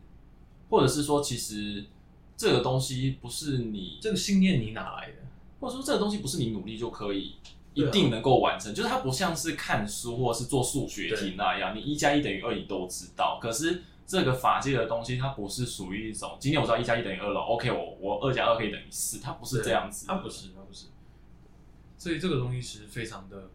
[0.71, 1.85] 或者是说，其实
[2.37, 5.17] 这个东西不是你这个信念你哪来的？
[5.61, 7.35] 或者说这个东西不是你努力就可以
[7.75, 13.39] 一定能够完成，就是它不像是看书或者是做数学题那样，你一加一等于二你都知道。
[13.43, 20.07] 可是这个法界的东西，它不是属于一种今天我知道一加一等于二了，OK，我我二加二可以等于四，它不是这样子。
[20.07, 20.87] 它不是，它不是。
[21.97, 23.51] 所以这个东西其实非常的、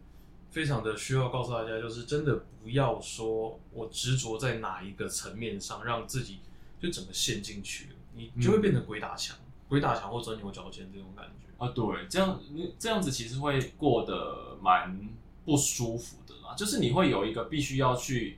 [0.52, 6.40] 非常的需要告诉大家，就是真的不要说我执着在哪一个层面上，让自己
[6.84, 9.38] 就整个陷进去了，你就会变成鬼打墙、
[9.70, 11.64] 鬼打墙或钻牛角尖这种感觉。
[11.64, 15.00] 啊，对，这样你这样子其实会过得蛮
[15.46, 18.38] 不舒服的啦，就是你会有一个必须要去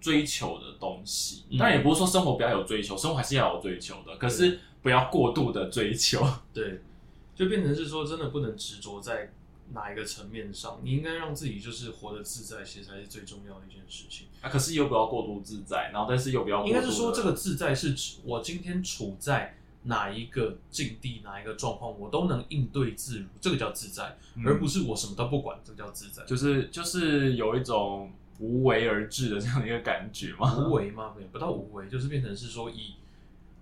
[0.00, 6.24] 追求的东西，嗯当然也不是说生活不要有追求，生活还是要有追求的，可是不要过度的追求。
[6.54, 6.80] 对，
[7.34, 9.32] 就变成是说，真的不能执着在
[9.72, 14.26] 哪一个层面上，你应该让自己就是活得自在，其实才是最重要的一件事情。
[14.40, 26.24] 啊，可是又不要过度自在，然后但是又不要过应该是说这个自在是指我今天处在哪一个境地、哪一个状况，我都能应对自如，这个叫自在，嗯而不是我什么都不管，这个叫自在。
[26.24, 30.58] 就是就是有一种无为而治的这样的一个感觉嘛。
[30.58, 31.14] 无为吗？
[31.18, 32.94] 也不到无为，就是变成是说以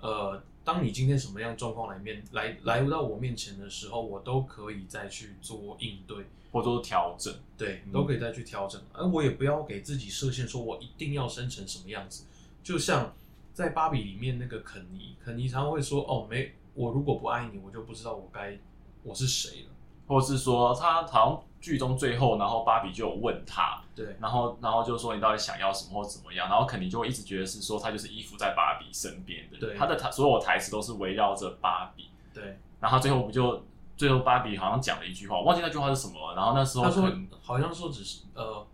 [0.00, 6.26] 呃，当你今天什么样状况来面来来到我面前的时候，我都可以再去做应对。
[6.50, 8.78] 或者说调整，对，嗯都可以再去调整。
[8.92, 12.24] 而我也不要给自己设限，说我一定要生成什么样子。
[12.62, 13.14] 就像
[13.54, 18.58] 在芭比里面那个肯尼，肯尼常常会说：“哦，没，我如果不爱你，我就不知道我该
[19.02, 19.70] 我是谁了。
[20.08, 33.64] 或者是说他好像剧中最后，然后芭比就有问他，”对，然后然后就说你到底想要什么或怎么样，然后肯定就会一直觉得是说他就是依附在芭比身边的，对他的台所有台词都是围绕着芭比，对，然后他最后不就
[33.96, 38.66] 最后芭比好像讲了一句话，我忘记那句话是什么了，然后那时候他说好像说只是呃，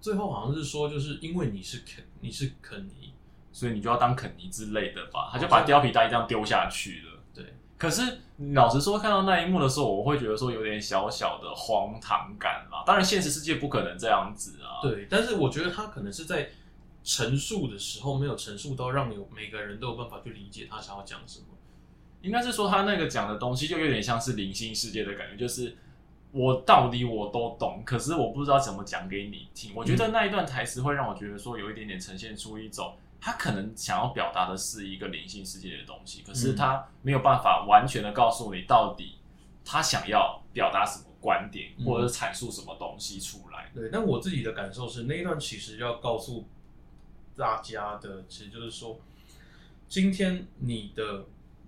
[0.00, 3.12] 最后好像是说，就是因为你是肯，你是肯尼，
[3.52, 7.13] 所以你就要当肯尼之类的吧，他就把貂皮大衣这样丢下去了。
[7.78, 8.20] 对，可是
[8.52, 12.82] 老实说，看到那一幕的时候，我会觉得说有点小小的荒唐感啦。
[12.86, 14.82] 当然，现实世界不可能这样子啊。
[14.82, 16.50] 对，但是我觉得他可能是在
[17.02, 21.46] 陈述的时候没有陈述到让有每个人都有办法去理解他想要讲什么。
[22.22, 25.76] 应该是说他那个讲的东西就有点像是灵性世界的感觉，就是
[26.32, 29.72] 我道理我都懂，可是我不知道怎么讲给你听。
[29.74, 39.16] 我觉得那一段台词会让我觉得说有一点点呈现出一种他可能想要表达的是一个灵性世界的东西，可是他没有办法完全的告诉你到底
[39.64, 43.70] 他想要表达什么观点，嗯或者是阐述什么东西出来。
[43.74, 46.46] 对，但我自己的感受是，那一段其实要告诉
[47.34, 49.00] 大家的，其实就是说，
[49.88, 51.24] 今天你的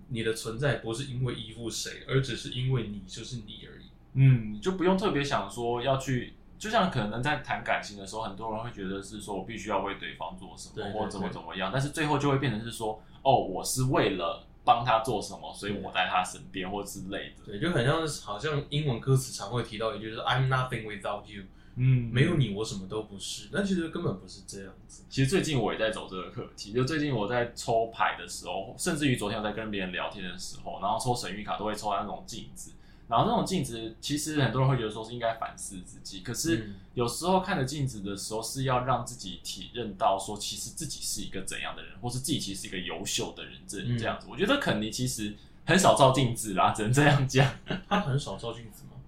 [0.09, 3.85] 你的存在不是因为依附谁，而只是因为你就是你而已。
[4.13, 17.43] 嗯，就不用特别想说要去，就像可能在谈感情的时候，很多人会觉得是说我必须要为对方做什么，对对或怎么怎么样，但是最后就会变成是说，哦，我是为了帮他做什么，所以我在他身边或之类的。
[17.45, 21.43] 对，就很像是好像英文歌词常会提到一句，就是 "I'm nothing without you"，
[21.75, 23.49] 嗯没有你我什么都不是。
[23.53, 25.05] 但其实根本不是这样子。
[25.09, 32.73] 其实最近我也在走这个课题，就最近我在抽牌的时候，甚至于昨天我在跟别人聊天的时候，然后抽神谕卡都会抽到那种镜子，
[33.07, 44.27] 然后那种镜子其实很多人会觉得说是应该反思自己，可是嗯有时候看着镜子的时候是要让自己体认到说，其实自己是一个怎样的人，或是自己其实是一个优秀的人，这嗯这样子。
[44.29, 45.33] 我觉得肯尼其实
[45.65, 47.49] 很少照镜子啦，只能这样讲。
[47.87, 48.99] 他很少照镜子吗？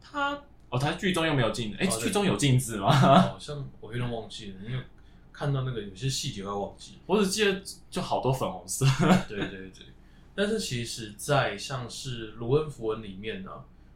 [0.00, 2.92] 他哦，他剧中又没有镜子，哎、哦剧中有镜子吗？
[2.92, 4.84] 好 像我有点忘记了，因为
[5.32, 6.98] 看到那个有些细节会忘记。
[7.06, 8.86] 我只记得就好多粉红色。
[9.28, 9.86] 对对对，
[10.34, 13.50] 但是其实，在像是卢恩符文里面呢、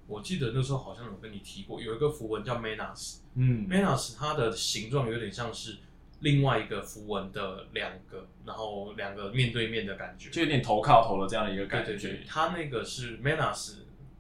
[0.07, 5.79] 我记得那时候好像有跟你提过，有一个符文叫 Manas，Manas 嗯它的形状有点像是
[6.20, 10.31] 另外一个符文的两个，然后两个面对面的感觉。
[10.31, 11.96] 就有点头靠头的这样的一个感觉。
[11.96, 13.74] 对对，它那个是 Manas，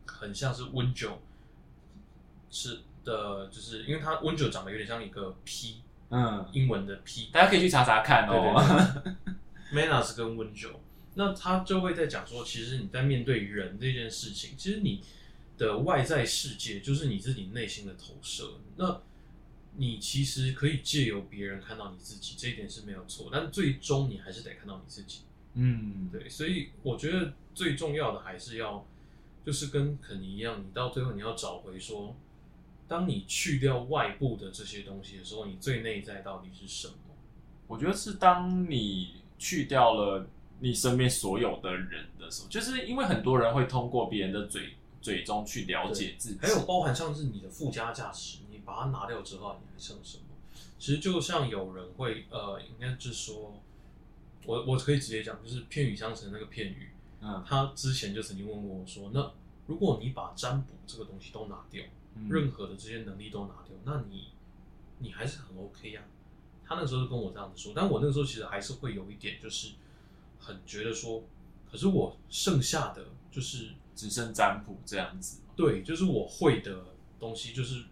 [0.06, 1.20] 很像是温酒，
[2.50, 9.04] 是的，就是因为它温酒长得有点像一个 P，嗯，英文的 P，大家可以去查查看对对哦。
[9.70, 10.80] 对 Manas 跟温酒，
[11.18, 15.02] 那他就会在讲说，其实你在面对人这件事情，其实你
[15.56, 18.60] 的外在世界就是你自己内心的投射。
[18.76, 19.02] 那
[19.74, 25.22] 你其实可以借由别人看到你自己，这一点是没有错，但最终你还是得看到你自己。
[25.54, 28.86] 嗯，对，所以我觉得最重要的还是要，
[29.44, 32.14] 就是跟肯尼一样，你到最后你要找回说，
[32.86, 36.94] 当你去掉外部的这些东西的时候，你最内在到底是什么？
[37.66, 40.28] 我觉得是当你去掉了
[40.60, 50.24] 你身边所有的人的时候，就是因为很多人会通过别人的嘴嘴中去了解自己，还有包含像是你的附加价值，你把它拿掉之后，你还剩什么？
[50.78, 53.60] 其实就像有人会呃，应该是说，
[54.46, 56.90] 我我可以直接讲，就是片语相成那个片语，
[57.20, 59.32] 嗯，他之前就曾经问过我说，那
[59.66, 61.82] 如果你把占卜这个东西都拿掉，
[62.14, 64.28] 嗯任何的这些能力都拿掉，那你
[64.98, 66.02] 你还是很 OK 呀、
[66.64, 69.72] 他那时候就跟我这样子说，但我那个时候其实还是会有一点，就是
[70.48, 71.22] 很觉得说，
[71.70, 75.42] 可是我剩下的就是只剩占卜这样子。
[75.54, 76.86] 对，就是我会的
[77.20, 77.84] 东西，就是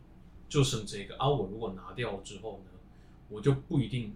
[0.49, 1.29] 就剩这个啊。
[1.29, 2.71] 我如果拿掉之后呢，
[3.29, 4.14] 我就不一定，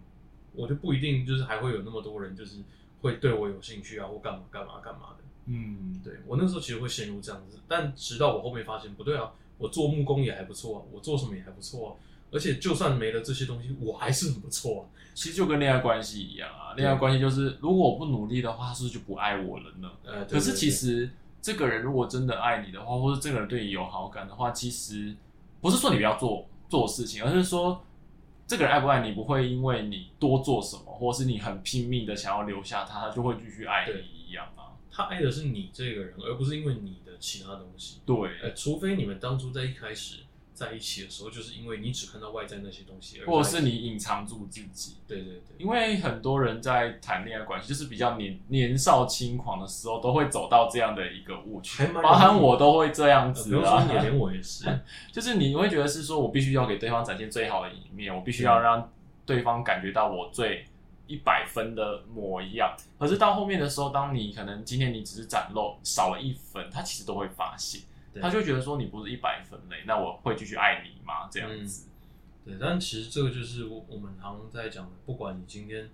[0.54, 2.62] 我就不一定就是还会有那么多人就是
[3.02, 5.24] 会对我有兴趣啊，或干嘛干嘛干嘛的。
[5.46, 11.90] 嗯，对我那时候其实会陷入这样子，但直到我后面发现不对啊，我做木工也还不错啊，我做什么也还不错啊，
[12.32, 14.82] 而且就算没了这些东西，我还是很不错啊。
[15.14, 19.90] 其实就跟恋爱关系一样啊，恋爱关系就是如果我不努力的话，他是不是就不爱我了呢？
[20.04, 21.10] 呃，对可是其实
[21.42, 25.14] 这个人如果真的爱你的话，或者这个人对你有好感的话，其实
[25.60, 27.84] 不是说你不要做做事情，而是说
[28.46, 34.72] 这个人爱不爱你，不会因为你多做什么，或是你很拼命的想要留下他，他就会继续爱你一样啊。
[34.92, 38.00] 他爱的是你这个人，而不是因为你的其他东西。
[38.06, 40.20] 对，呃，除非你们当初在一开始
[40.60, 44.96] 在一起的时候，就是因为你只看到外在那些东西，而或者是你隐藏住自己。
[45.08, 53.88] 对对对，因为很多人在谈恋爱关系，就是比较年年少轻狂的时候，都会走到这样的一个误区包含我都会这样子啊。
[53.90, 54.66] 连我也是。
[55.10, 58.92] 就是你会觉得是说我必须要给对方展现最好的一面，我必须要让
[59.24, 60.66] 对方感觉到我最
[61.06, 62.76] 一百分的模样。
[62.98, 67.89] 可是到后面的时候，当你可能今天你只是展露少了一分，他其实都会发现，对
[68.20, 71.28] 他就觉得说你不是一百分嘞，那我会继续爱你吗？
[71.30, 71.88] 这样子。
[72.44, 75.90] 对，但其实这个就是我我们常常在讲的，不管你今天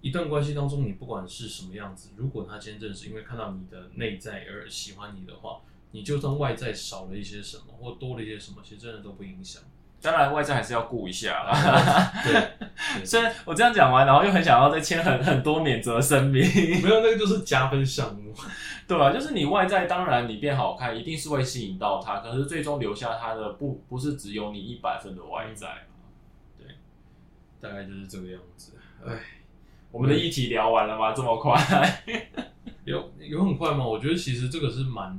[0.00, 5.60] 一段关系当中，你不管是什么样子，如果他今天真的是因为看到你的内在而喜欢你的话，
[5.92, 9.62] 你就算外在少了一些什么或多了一些什么，其实真的都不影响。
[10.04, 12.12] 当然，外在还是要顾一下啦。
[12.22, 16.44] 对，对 虽然我这样讲完，然后又很想要再签很很多免责声明，
[16.82, 18.34] 没有那个就是加分项目。
[18.86, 25.86] 对吧、就是你外在，当然你变好看，一定是会吸引到他，可是最终留下他的不不是只有你一百分的外在
[26.58, 26.66] 对。
[27.62, 28.74] 大概就是这个样子。
[29.06, 29.18] 哎，
[29.90, 31.14] 我们的议题聊完了吗？
[31.14, 31.58] 这么快？
[32.84, 33.86] 有有很快吗？
[33.86, 35.18] 我觉得其实这个是蛮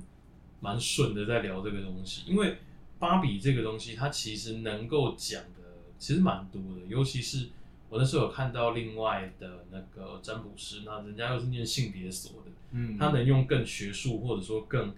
[0.60, 2.60] 蛮顺的，在聊这个东西，因为
[3.06, 5.60] 芭比这个东西，它其实能够讲的
[6.00, 7.50] 其实蛮多的，尤其是
[7.88, 12.98] 我那时候有看到另外的那个占卜师，那人家又是念性别所的，嗯。
[12.98, 14.96] 他能用更学术或者说更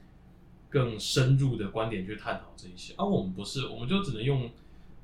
[0.70, 4.50] 更深入的观点去探讨这一些，而、我们不是，我们就只能用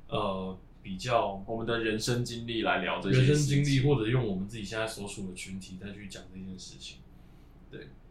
[0.07, 6.99] 呃比较我们的人生经历来聊这些人生经历，或者用我们自己现在所属的群体再去讲这件事情。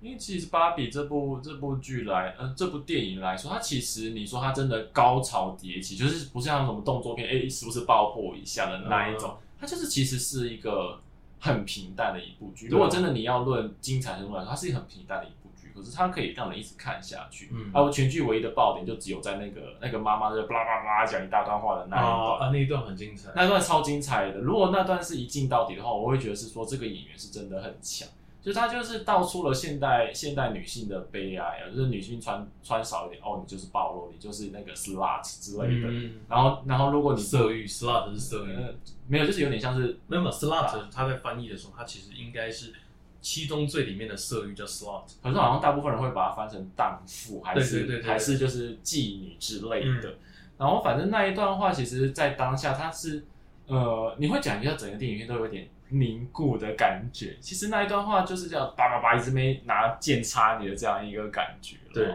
[0.01, 11.01] 因为其实芭比这部这部剧来，呃，这部电影来说，它其实你说它真的高潮迭起，就是不像什么动作片，哎、是不是爆破一下的那一种，它就是其实是一个
[11.39, 12.67] 很平淡的一部剧。
[12.67, 17.51] 如果真的你要论精彩程度来说，它是一个很平淡的一部剧，可是它可以让人一直看下去。
[17.53, 22.11] 嗯而我全剧唯一的爆点就只有在那个那个妈妈在巴拉巴拉巴拉讲一大段话的那一段。
[22.11, 23.31] 啊啊，那一段很精彩。
[23.37, 24.41] 那段超精彩的。
[24.41, 28.09] 如果那段是一镜到底的话，我会觉得是说这个演员是真的很强，
[28.43, 35.88] 就是他就是道出了现代现代女性的悲哀啊，就是女性穿穿少一点，哦，你就是暴露，你就是那个 slut 之类的。
[35.88, 38.74] 嗯，然后然后如果你色欲 slut 是色欲，呃
[39.07, 42.72] 没有，就是有点像是那么 slut 它在翻译的时候，它其实应该是
[43.20, 45.05] 七宗罪里面的色欲叫 slut。
[45.22, 50.11] 可是好像大部分人会把它翻成荡妇，还是对对对对对还是就是妓女之类的。
[50.11, 50.14] 嗯
[50.59, 53.24] 然后反正那一段话，其实在当下它是
[53.66, 57.38] 呃，你会讲一下整个电影院都有点凝固的感觉。
[57.40, 61.93] 其实那一段话就是这样叭叭叭一直没拿剑插你的这样一个感觉了。
[61.95, 62.14] 对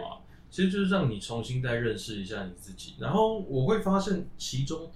[0.50, 2.96] 其实就是让你重新再认识一下你自己。
[3.00, 4.92] 然后我会发现其中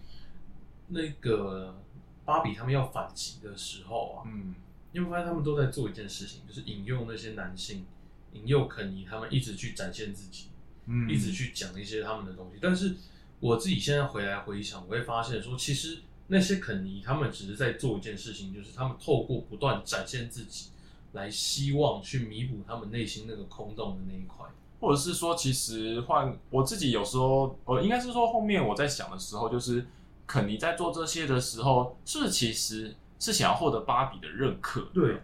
[0.88, 1.78] 那个
[2.26, 4.56] 芭比他们要反击的时候啊，嗯
[4.92, 7.86] 你会发现他们都在做一件事情，就是引诱那些男性，
[8.34, 10.48] 引诱肯尼他们一直去展现自己。
[10.88, 12.58] 嗯一直去讲一些他们的东西。
[12.60, 12.96] 但是
[13.40, 16.00] 我自己现在回来回想，我会发现说，其实
[16.32, 20.70] 那些肯尼他们只是在做一件事情，就是他们透过不断展现自己，
[21.12, 24.48] 来希望去弥补他们内心那个空洞的那一块。
[24.80, 29.86] 或者是说，其实换我自己有时候，呃，应该是说后面我在想的时候，就是
[30.26, 34.88] 肯尼在做这些的时候，是其实是想要获得芭比的认可？
[34.94, 35.18] 对，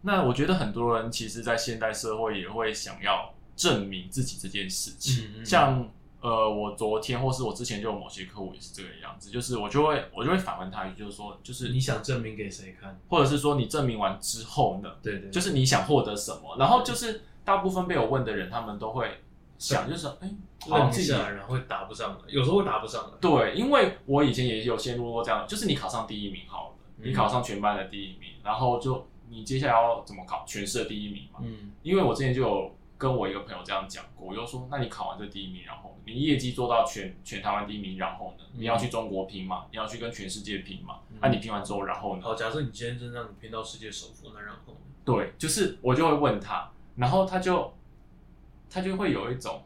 [0.00, 5.26] 那我觉得很多人其实，在现代社会也会想要证明自己这件事情。
[5.26, 5.90] 嗯嗯像
[6.28, 12.98] 呃，我昨天或是我之前就有某些客户也是这个样子，就是我就会我就会反问他一句，就是说，就是你想证明给谁看？
[13.08, 16.56] 或者是说你证明完之后呢，对对，就是你想获得什么？
[16.58, 19.08] 然后就是大部分被我问的人，他们都会
[19.56, 20.28] 想，就是哎，
[20.68, 23.10] 好像自己愣一下，然后会答不上来，有时候会答不上来。
[23.20, 31.38] 对，因为我以前也有陷入过这样，就是你考上第一名好了，嗯你考上全班的第一名，然后就你接下来要怎么考全市的第一名嘛？
[31.44, 41.18] 嗯因为我之前就有跟我一个朋友这样讲过，我就说，那你考完这第一名，然后你业绩做到全全台湾第一名，然后呢，嗯你要去中国拼嘛，你要去跟全世界拼嘛，嗯。
[41.20, 42.22] 那、你拼完之后，然后呢？
[42.22, 44.78] 好，假设你今天真让你拼到世界首富，那然后呢？
[45.04, 47.72] 对，就是我就会问他，然后他就
[48.70, 49.62] 他就会有一种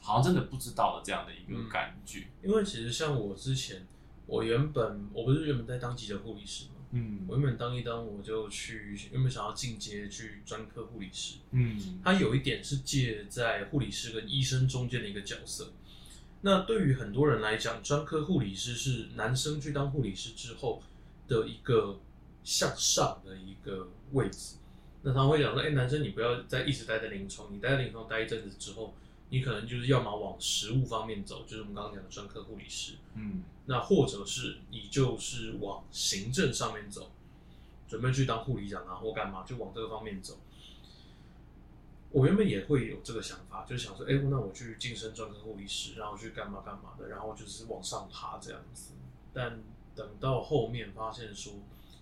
[0.00, 1.68] 好像真的不知道的这样的一个嗯。
[1.68, 2.26] 感觉。
[2.42, 3.86] 因为其实像我之前，
[4.26, 11.36] 我原本我不是原本在当急诊护理师嘛，嗯我原本当一当，我就去原本想要进阶去专科护理师。
[11.50, 15.72] 嗯他有一点是介在护理师跟医生中间的一个角色。
[16.42, 20.82] 那对于很多人来讲，专科护理师是男生去当护理师之后
[21.28, 22.00] 的一个
[22.42, 24.56] 向上的一个位置。
[25.02, 28.94] 那他会讲说，哎、男生你不要再一直待在临床，你待在临床待一阵子之后，
[29.32, 37.10] 你可能就是要么往实务方面走，就是我们刚刚讲的专科护理师，嗯那或者是你就是往行政上面走，
[37.88, 40.38] 准备去当护理长啊或干嘛，就往这个方面走。
[42.10, 48.92] 我原本也会有这个想法，就是想说，哎、那我去晋升专科护理师，然后去干嘛干嘛的，然后就是往上爬这样子。
[49.32, 49.62] 但
[49.96, 51.54] 等到后面发现说，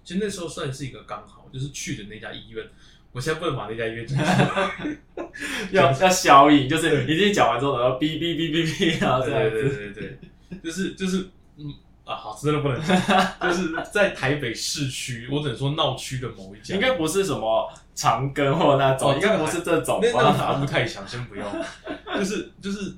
[0.03, 2.71] 其实那时候算是一个刚好，就是去的那家医院，
[3.13, 4.97] 我现在不能把那家医院讲出来，
[5.73, 9.69] 要要消音，就是你自己讲完之后，然后哔哔哔哔哔，然后这样对对。
[9.69, 10.19] 对对
[10.51, 12.97] 对，就是就是嗯啊，好，真的不能讲，
[13.43, 19.61] 就是在台北市区，我只能说闹区的某一家，应该不是什么长庚或那种，哦应该不是。
[19.63, 20.61] 这种那那个法吧？
[20.63, 21.53] 务太强，先不要，
[22.17, 22.95] 就是就是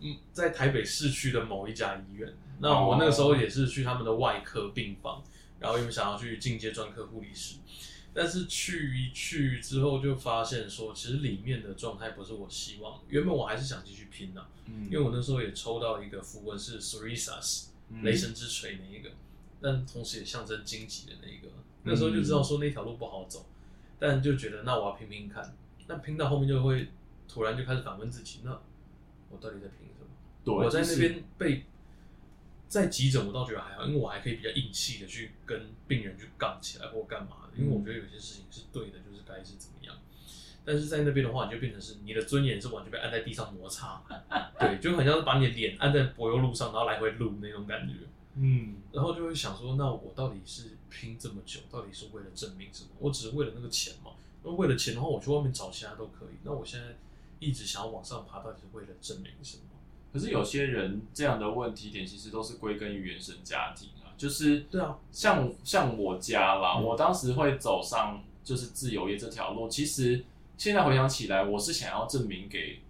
[0.00, 2.28] 嗯，在台北市区的某一家医院，
[2.60, 5.22] 那我那个时候也是去他们的外科病房，
[5.58, 7.56] 然后因为想要去进阶专科护理师。
[8.14, 13.04] 但是去一去之后，就发现说，其实里面的状态不是我希望的。
[13.08, 19.10] 原本我还是想继续拼的、嗯因为我那时候也抽到一个符文是 Surisas，嗯雷神之锤那一个，
[19.60, 21.48] 但同时也象征荆棘的那一个。
[21.82, 23.44] 那时候就知道说那条路不好走，
[23.98, 25.54] 但就觉得那我要拼拼看。
[25.86, 26.88] 那拼到后面就会
[27.28, 28.52] 突然就开始反问自己，那
[29.28, 30.08] 我到底在拼什么？
[30.44, 31.64] 对，我在那就是边被
[32.74, 39.94] 在急诊，我倒觉得还好，因为我还可以比较硬气的去跟病人去杠起来或干嘛的，因为我觉得有些事情是对的，就是该是怎么样。
[40.64, 44.02] 但是在那边的话，你就变成是你的尊严是完全被按在地上摩擦，
[44.58, 47.94] 对，就很像是把你的脸按在柏油路上，然后来回撸那种感觉。
[48.36, 52.88] 嗯，然后就会想说，那我到底是拼这么久，到底是为了证明什么？
[52.98, 54.10] 我只是为了那个钱嘛。
[54.42, 56.34] 那为了钱的话，我去外面找其他都可以。
[56.42, 56.96] 那我现在
[57.38, 59.62] 一直想要往上爬，到底是为了证明什么？
[60.14, 66.84] 可是有些人这样的问题点，其实都是归根于原生家庭啊，就是对啊，像像我家啦，嗯。
[66.84, 70.24] 我当时会走上就是自由业这条路，其实
[70.56, 72.80] 现在回想起来，我是想要证明给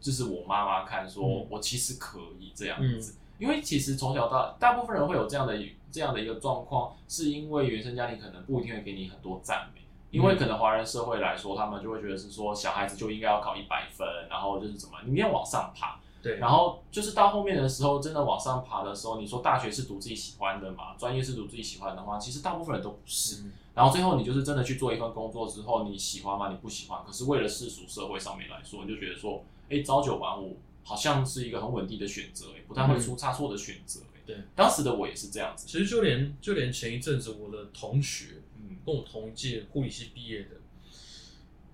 [0.00, 1.46] 就是我妈妈看，说嗯。
[1.48, 3.14] 我其实可以这样子。
[3.38, 5.56] 因为其实从小到大部分人会有这样的
[5.92, 23.42] 这样的一个状况，是因为原生家庭可能不一定会给你很多赞美，因为可能华人社会来说，他们就会觉得是说小孩子就应该要考一百分，然后就是怎么你要往上爬，对，然后就是到后面的时候，真的往上爬的时候，你说大学是读自己喜欢的嘛，专业是读自己喜欢的话，其实大部分人都不是。
[23.42, 26.48] 嗯然后最后你就是真的去做一份工作之后，你喜欢吗？
[26.48, 27.02] 你不喜欢。
[27.04, 34.20] 可是为了世俗社会上面来说，你就觉得说，哎，朝九晚五好像是一个很稳定的选择，哎，不太会出差错的选择，哎。
[34.24, 35.66] 对，当时的我也是这样子。
[35.66, 40.50] 其实就连就连前一阵子我的同学嗯跟我同一届护理系毕业的，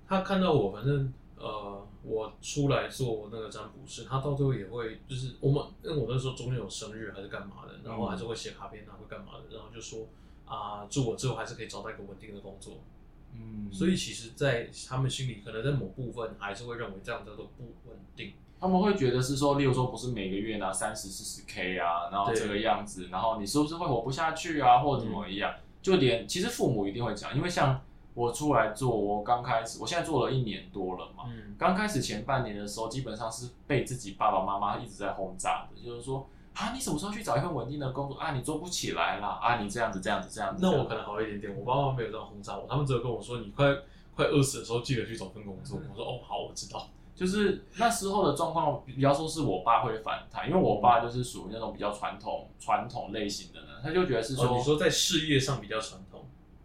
[0.09, 10.07] 他看到我，反正呃，我出来做那个占卜师，他到最后也会就是我们，因为我那时候中间有生日还是干嘛的，然后还是会写卡片啊，会干嘛的，然后就说
[10.45, 12.75] 啊，祝我之后还是可以找到一个稳定的工作。
[13.33, 18.33] 嗯，所以其实，在他们心里，可能在某部分还是会认为这样叫做不稳定。
[18.61, 25.55] 他们会觉得是说，例如说不是每个月拿三十四十 K 啊，然后这个样子，然后你是不是会活不下去啊，或者怎么样？
[25.81, 27.81] 就连其实父母一定会讲，因为像
[28.15, 38.33] 我出来做，我刚开始，我现在做了一年多了嘛，嗯，刚开始前半年的时候，基本上是被自己爸爸妈妈一直在轰炸的，就是说啊，你什么时候去找一份稳定的工作啊？
[38.35, 40.61] 你做不起来啦，啊，你这样子这样子这样子。
[40.63, 43.67] 那我可能好一点点，我爸妈没有这样轰炸我，他们只有跟我说，你快
[44.15, 45.79] 快饿死的时候记得去找份工作。
[45.91, 46.89] 我说哦，好，我知道。
[47.15, 56.10] 就是那时候的状况，比较说是我爸会反弹，因为我爸就是属于那种比较传统传统类型的人，他就觉得是说，哦，你说在事业上比较传统，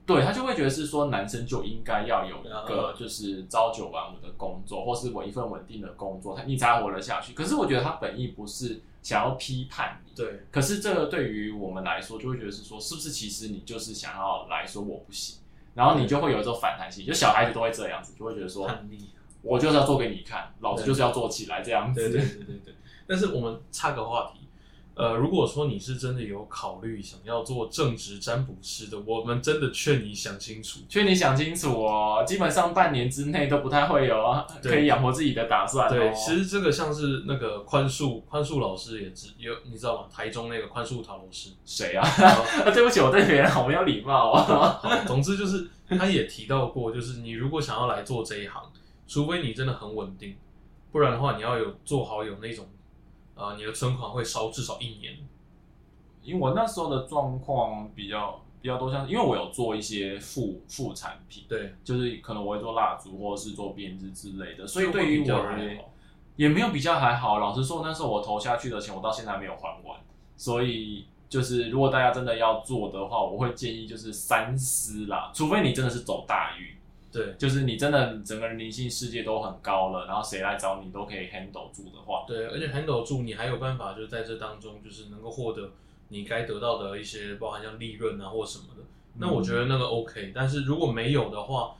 [0.05, 7.33] 对他就会觉得是说，男生就应该要有一个嗯就是朝九晚五的工作，或是我一份稳定的工作，他你才活得下去。
[7.33, 15.39] 可是我觉得他本意不是想要批判你，对，可是这个对于我们来说，就会觉得是说，是不是其实你就是想要来说我不行，
[15.73, 19.09] 然后你就会有一种反弹性，就小孩子都会这样子，就会觉得说，叛逆。
[19.41, 21.99] 我就是要做给你看，老子就是要做起来这样子。
[21.99, 22.73] 对对对对对。
[23.05, 24.44] 但是我们插个话题，
[24.95, 30.79] 呃，如果说你是真的有考虑想要做正职占卜师的，我们真的劝你想清楚。
[30.87, 35.89] 劝你想清楚哦，基本上半年之内都不太会有啊可以养活自己的打算、哦。
[35.89, 40.07] 对，其实这个像是那个宽恕宽恕老师也知有，你知道吗？
[40.09, 41.49] 台中那个宽恕塔罗师。
[41.65, 42.07] 谁啊？
[42.73, 44.79] 对不起，我对别人好没有礼貌哦。
[45.05, 48.63] 总之就是他也提到过，就是你如果想要来做这一行，
[49.05, 50.37] 除非你真的很稳定，
[50.93, 52.65] 不然的话，你要有做好有那种，
[53.35, 55.17] 呃，你的存款会烧至少一年。
[56.23, 65.85] 因为我那时候的状况比较比较多像，因为我有做一些副副产品，对，就是可能我会做蜡烛或者是做编织之类的，所以对于我而言
[66.35, 67.37] 也没有比较还好。
[67.39, 69.99] 老实说，那时候我投下去的钱，我到现在还没有还完，
[70.35, 71.05] 所以。
[71.27, 76.74] 就是如果大家真的要做的话，我会建议就是三思啦，除非你真的是走大运，
[77.15, 85.71] 对就是你真的整个人灵性世界都很高了，然后谁来找你都可以 handle 住的话，对，而且 handle 住，你还有办法，就是在这当中，就是能够获得
[86.09, 88.83] 你该得到的一些，包含像利润啊或什么的。
[89.17, 91.75] 那我觉得那个 OK，但是如果没有的话，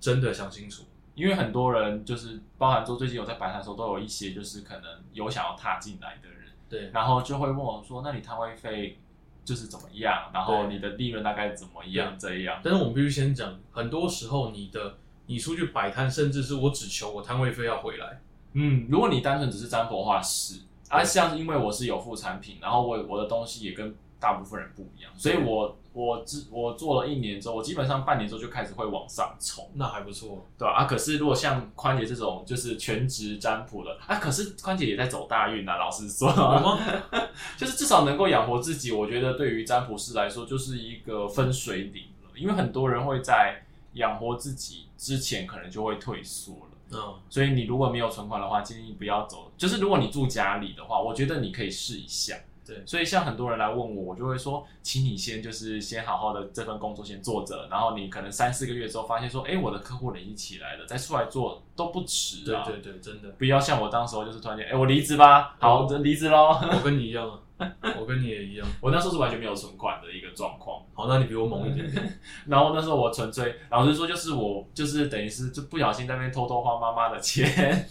[0.00, 0.82] 真的想清楚。
[1.14, 6.38] 因为很多人就是包含说最近有在摆摊的时候，都有一些就是可能有想要踏进来的人，
[6.68, 8.96] 对，然后就会问我说：“那你摊位费
[9.44, 10.30] 就是怎么样？
[10.32, 12.16] 然后你的利润大概怎么样？
[12.18, 18.20] 这样但是我们必须先讲，很多时候你的你出去摆摊，甚至是我只求我摊位费要回来。
[18.52, 29.68] 嗯，如果你单纯只是占卜的话是啊，像因为我是有副产品，然后我我的东西也跟大部分人不一样，所以我我之我做了一年之后，我基本上半年之后就开始会往上冲。
[29.74, 30.46] 那还不错。
[30.56, 30.84] 对吧啊？
[30.84, 35.76] 可是如果像宽姐这种就是全职占卜的啊，可是宽姐也在走大运啊。
[35.76, 36.30] 老实说，
[37.58, 42.30] 就是至少能够养活自己，我觉得对于占卜师来说就是一个分水岭了。
[42.36, 43.62] 因为很多人会在
[43.94, 46.66] 养活自己之前，可能就会退缩了。
[46.92, 49.50] 嗯，所以你如果没有存款的话，建议不要走。
[49.56, 52.36] 就是如果你住家里的话，我觉得你可以试一下。
[52.74, 62.62] 对所以像很多人来问我，我就会说，请你先就是先好好的这份工作先做着，然后你可能三四个月之后发现说，哎，我的客户累积起来了，再出来做都不迟啊。
[62.64, 66.58] 对对对，真的，不要像我当时候就是突然间，哎，我离职吧，好，我离职喽。
[66.60, 68.66] 我跟你一样啊， 我跟你也一样。
[68.80, 72.18] 我那时候是完全没有存款的一个状况，好，那你比我猛一点点。
[72.46, 77.88] 然后那时候我纯粹，老实说，就是我就是等于是就不小心在那边偷偷花妈妈的钱。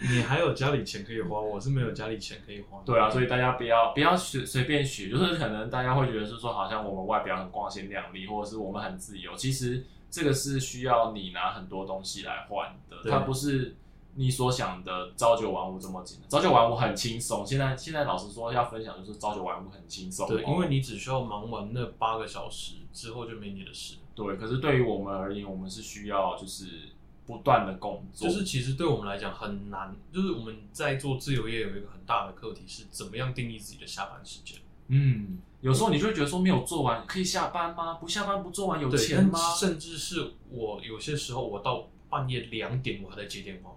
[0.00, 2.80] 你还有家里钱可以花，我是没有家里钱可以花。
[2.84, 13.76] 对啊，所以大家不要不要随随便许，就是可能大家会觉得是说，好像我们外表很光鲜亮丽，或者是我们很自由，其实这个是需要你拿很多东西来换的，它不是
[14.14, 16.28] 你所想的朝九晚五这么简单。
[16.28, 23.96] 朝九晚五很轻松，现在现在老实说要分享就是朝九晚五很轻松哦，对，因为你只需要忙完那八个小时之后就没你的事。
[24.14, 26.66] 对，可是对于我们而言，我们是需要就是
[27.30, 34.58] 不断的工作，就是其实对我们来讲很难，就是我们在做自由业有一个很大的课题是怎么样定义自己的下班时间。
[34.88, 37.94] 嗯，有时候你就会觉得说没有做完可以下班吗？
[37.94, 39.38] 不下班不做完有对，钱吗？
[39.54, 43.70] 甚至是我有些时候我到半夜两点我还在接电话。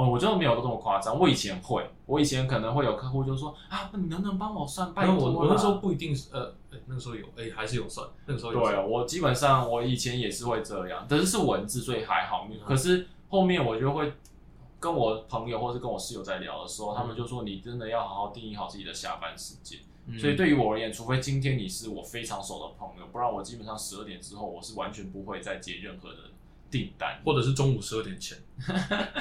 [0.00, 1.18] 哦，我真的没有这么夸张。
[1.18, 4.92] 我以前会，我以前可能会有客户就说啊，你能不能帮我算？
[4.94, 8.90] 拜然托我我那时候不一定是呃，哎那个时候有哎还是有算，那个时候有对算。
[8.90, 12.46] 我基本上我以前也是会这样，但是是文字，所以还好。
[12.50, 14.12] 嗯可是后面我就会
[14.78, 19.78] 跟我朋友或是跟我室友在聊的时候，他们嗯就说你真的要好好定义好自己的下班时间。
[20.06, 26.16] 嗯所以对于我而言，除非今天你是我非常熟的朋友，不然我基本上十二点之后我是完全不会再接任何的
[26.70, 27.20] 订单。
[27.24, 28.36] 或者是中午十二点前。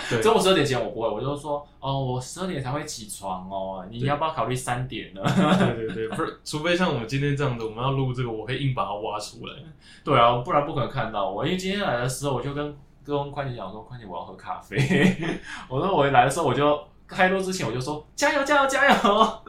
[0.10, 5.22] 对中午十二点前我不会，我就说哦，我十二点才会起床哦，你要不要考虑三点呢？
[5.58, 9.54] 对对对，不是，除非像我们今天这样子，我们要录这个，我可以硬把它挖出来。
[10.04, 11.46] 对啊，不然不可能看到我。
[11.46, 12.76] 因为今天来的时候，我就跟
[13.06, 14.78] 跟宽姐讲说，宽姐我要喝咖啡。
[15.70, 16.78] 我说我一来的时候，我就
[17.08, 19.44] 开录之前我就说加油加油加油，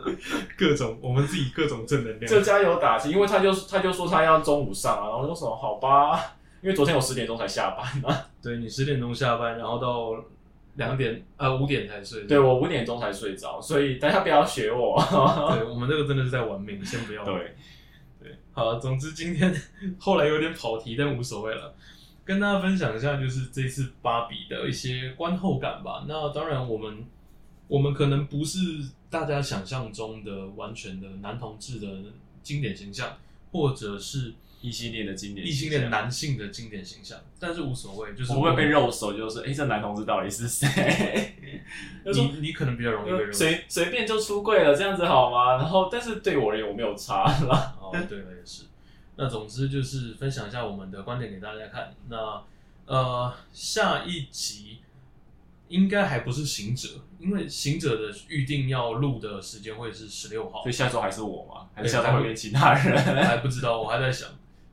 [0.56, 2.30] 各种我们自己各种正能量。
[2.30, 3.10] 就加油打气。
[3.10, 10.22] 因为他就他就说他要中午上啊，然后我就说好吧，因为昨天我十点钟才下班嘛， 对你十点钟下班，然后到
[10.76, 12.24] 两点呃五点才睡。
[12.24, 14.96] 对我五点钟才睡着，所以大家不要学我。
[15.54, 17.24] 对，我们这个真的是在玩命，先不要。
[17.24, 17.54] 对，
[18.22, 19.54] 对，好，总之今天
[19.98, 21.74] 后来有点跑题，但无所谓了。
[22.22, 26.04] 跟大家分享一下，就是这次芭比的一些观后感吧。
[26.06, 27.04] 那当然，我们
[27.66, 28.58] 我们可能不是
[29.08, 31.88] 大家想象中的完全的男同志的
[32.42, 33.16] 经典形象，
[33.50, 41.34] 或者是异性恋的经典异性恋男性的经典形象，但是无所谓，就是不会被肉手，就是哎、诶这男同志到底是谁？
[42.04, 43.32] 就 说你你可能比较容易被认为。
[43.32, 45.56] 随随便就出柜了，这样子好吗？
[45.56, 47.78] 然后，但是对我而言，我没有差啦。
[47.80, 48.64] 哦，对了，也是。
[49.16, 51.94] 那总之就是分享一下我们的观点给大家看。
[52.08, 52.42] 那
[52.86, 54.78] 呃，下一集
[55.68, 56.88] 应该还不是行者，
[57.18, 61.68] 因为行者的预定要录的时间会是十六号所以，下周还是我吗？
[61.74, 62.96] 还是下周会变其他人？
[63.24, 64.28] 还不知道，我还在想。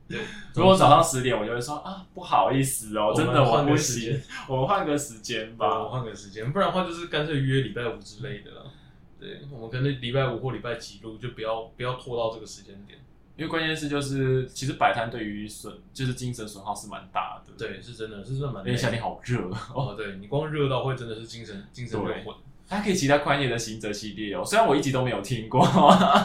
[0.08, 0.18] 对，
[0.54, 5.90] 如果早上十点，我就会说啊，不好意思哦，真的我换个不时间行， 我们换个时间吧，我吧。
[5.90, 8.72] 换个时间，不然的话就是干脆约礼拜五之类的了。
[9.20, 12.98] 对，我们可能礼拜五或礼拜几录，就不要不要拖到这个时间点。
[13.36, 18.64] 因为关键是就是，其实摆摊对于损就是精神损耗是蛮大的。，对，是真的，是真的蛮。
[18.64, 19.56] 因为夏天好热哦。
[19.74, 22.34] 哦，对你光热到会真的是精神精神会混。
[22.68, 25.64] 大家可以期待宽野的行者系列哦，虽然我一集都没有听过，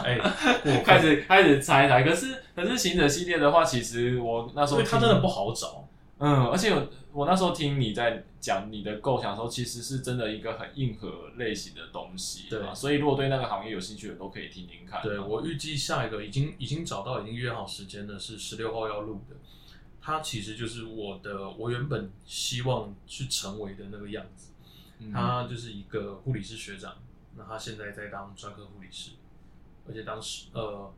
[0.04, 0.18] 哎，
[0.62, 5.88] 过分开始开始猜猜，可是可是行者系列的话，其实我那时候听因为它真的不好找。
[6.18, 15.02] 嗯，而且我我那时候听你在讲你的构想的时候，其实是真的一个很硬核类型的东西，对吧所以如果对那个行业有兴趣的，都可以听听看。
[15.02, 19.36] 对我预计下一个已经已经找到，已经约好时间的是十六号要录的。
[20.00, 24.50] 它其实就是我的我原本希望去成为的那个样子。
[25.04, 26.96] 嗯他就是一个护理师学长，
[27.36, 29.10] 那他现在在当专科护理师，
[29.86, 30.92] 而且当时呃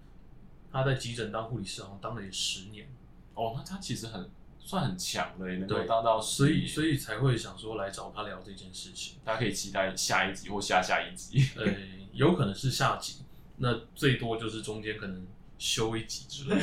[0.73, 2.89] 他在急诊当护理师，好像当了也十年，
[3.35, 9.19] 哦，那他其实很算很强的耶，能够对当到所以以所以才会想说来找他聊这件事情。
[9.25, 11.51] 大家可以期待下一集或下下一集。
[11.57, 11.65] 呃，
[12.13, 13.23] 有可能是下集，
[13.59, 15.27] 那最多就是中间可能
[15.59, 16.57] 休一集之类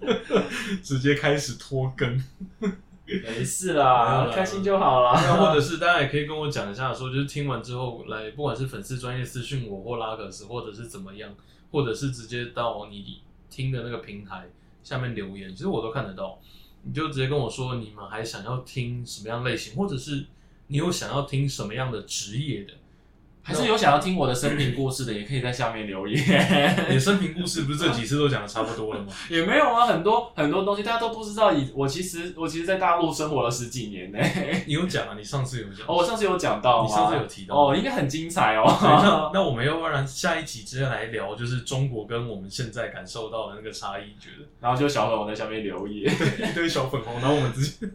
[0.00, 0.44] 的，
[0.82, 2.22] 直接开始拖更。
[3.22, 5.20] 没事啦啦，开心就好啦。
[5.22, 11.34] 那或者是大家也可以跟我讲一下，说就是听完之后来，不管是粉丝专业私讯我或拉克斯，或者是怎么样，
[11.72, 14.48] 或者是直接到你听的那个平台
[14.82, 16.38] 下面留言，其实我都看得到。
[16.82, 20.24] 你就直接跟我说你们还想要听什么样类型，或者是
[20.68, 22.72] 你有想要听什么样的职业的，
[23.50, 26.16] 还是有想要听我的生平故事的，也可以在下面留言。
[26.88, 29.12] 你的生平故事不是这几次都讲的差不多了吗？
[29.28, 31.52] 也没有啊，很多很多东西大家都不知道。
[31.52, 34.18] 以我其实我其实，在大陆生活了十几年呢。
[34.66, 35.14] 你有讲啊？
[35.18, 35.84] 你上次有讲？
[35.88, 38.64] 哦，我上次有讲到你上次有提到哦，应该很精彩哦。
[38.80, 44.46] 那那我们要不然下一集直接来聊，就是中国跟我们现在感受到的那个差异，觉得？
[44.60, 47.88] 然后就小粉红在下面留言，一堆小粉红，然后我们直接。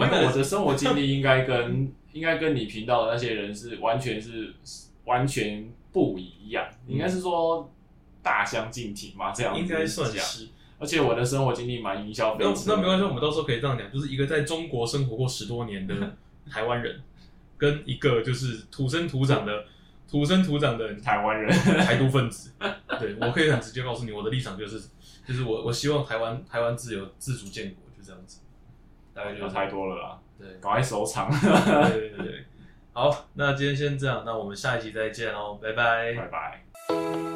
[0.00, 4.54] 因为我的生活经历应该跟应该跟你频道的那些人是完全是
[5.04, 7.70] 完全不一样，应该是说
[8.22, 10.48] 大相径庭嘛，这样应该算是。
[10.80, 16.16] 而且我的生活经历蛮营销，那那没关系，我们到时候可以这样讲，就是一个在中国生活过十多年的
[16.48, 17.00] 台湾人，
[17.56, 19.64] 跟一个就是土生土长的
[20.08, 21.50] 土生土长的台湾人
[21.84, 22.52] 台独分子。
[23.00, 24.88] 对我可以很直接告诉你，我的立场就是，
[25.26, 28.40] 就是我我希望台湾台湾自由自主建国，就这样子。
[29.12, 31.28] 大概就太多了啦，对，赶快收场。
[31.30, 32.44] 对对对，
[32.92, 37.27] 好，那今天先这样，那我们下一集再见哦，拜拜，拜拜。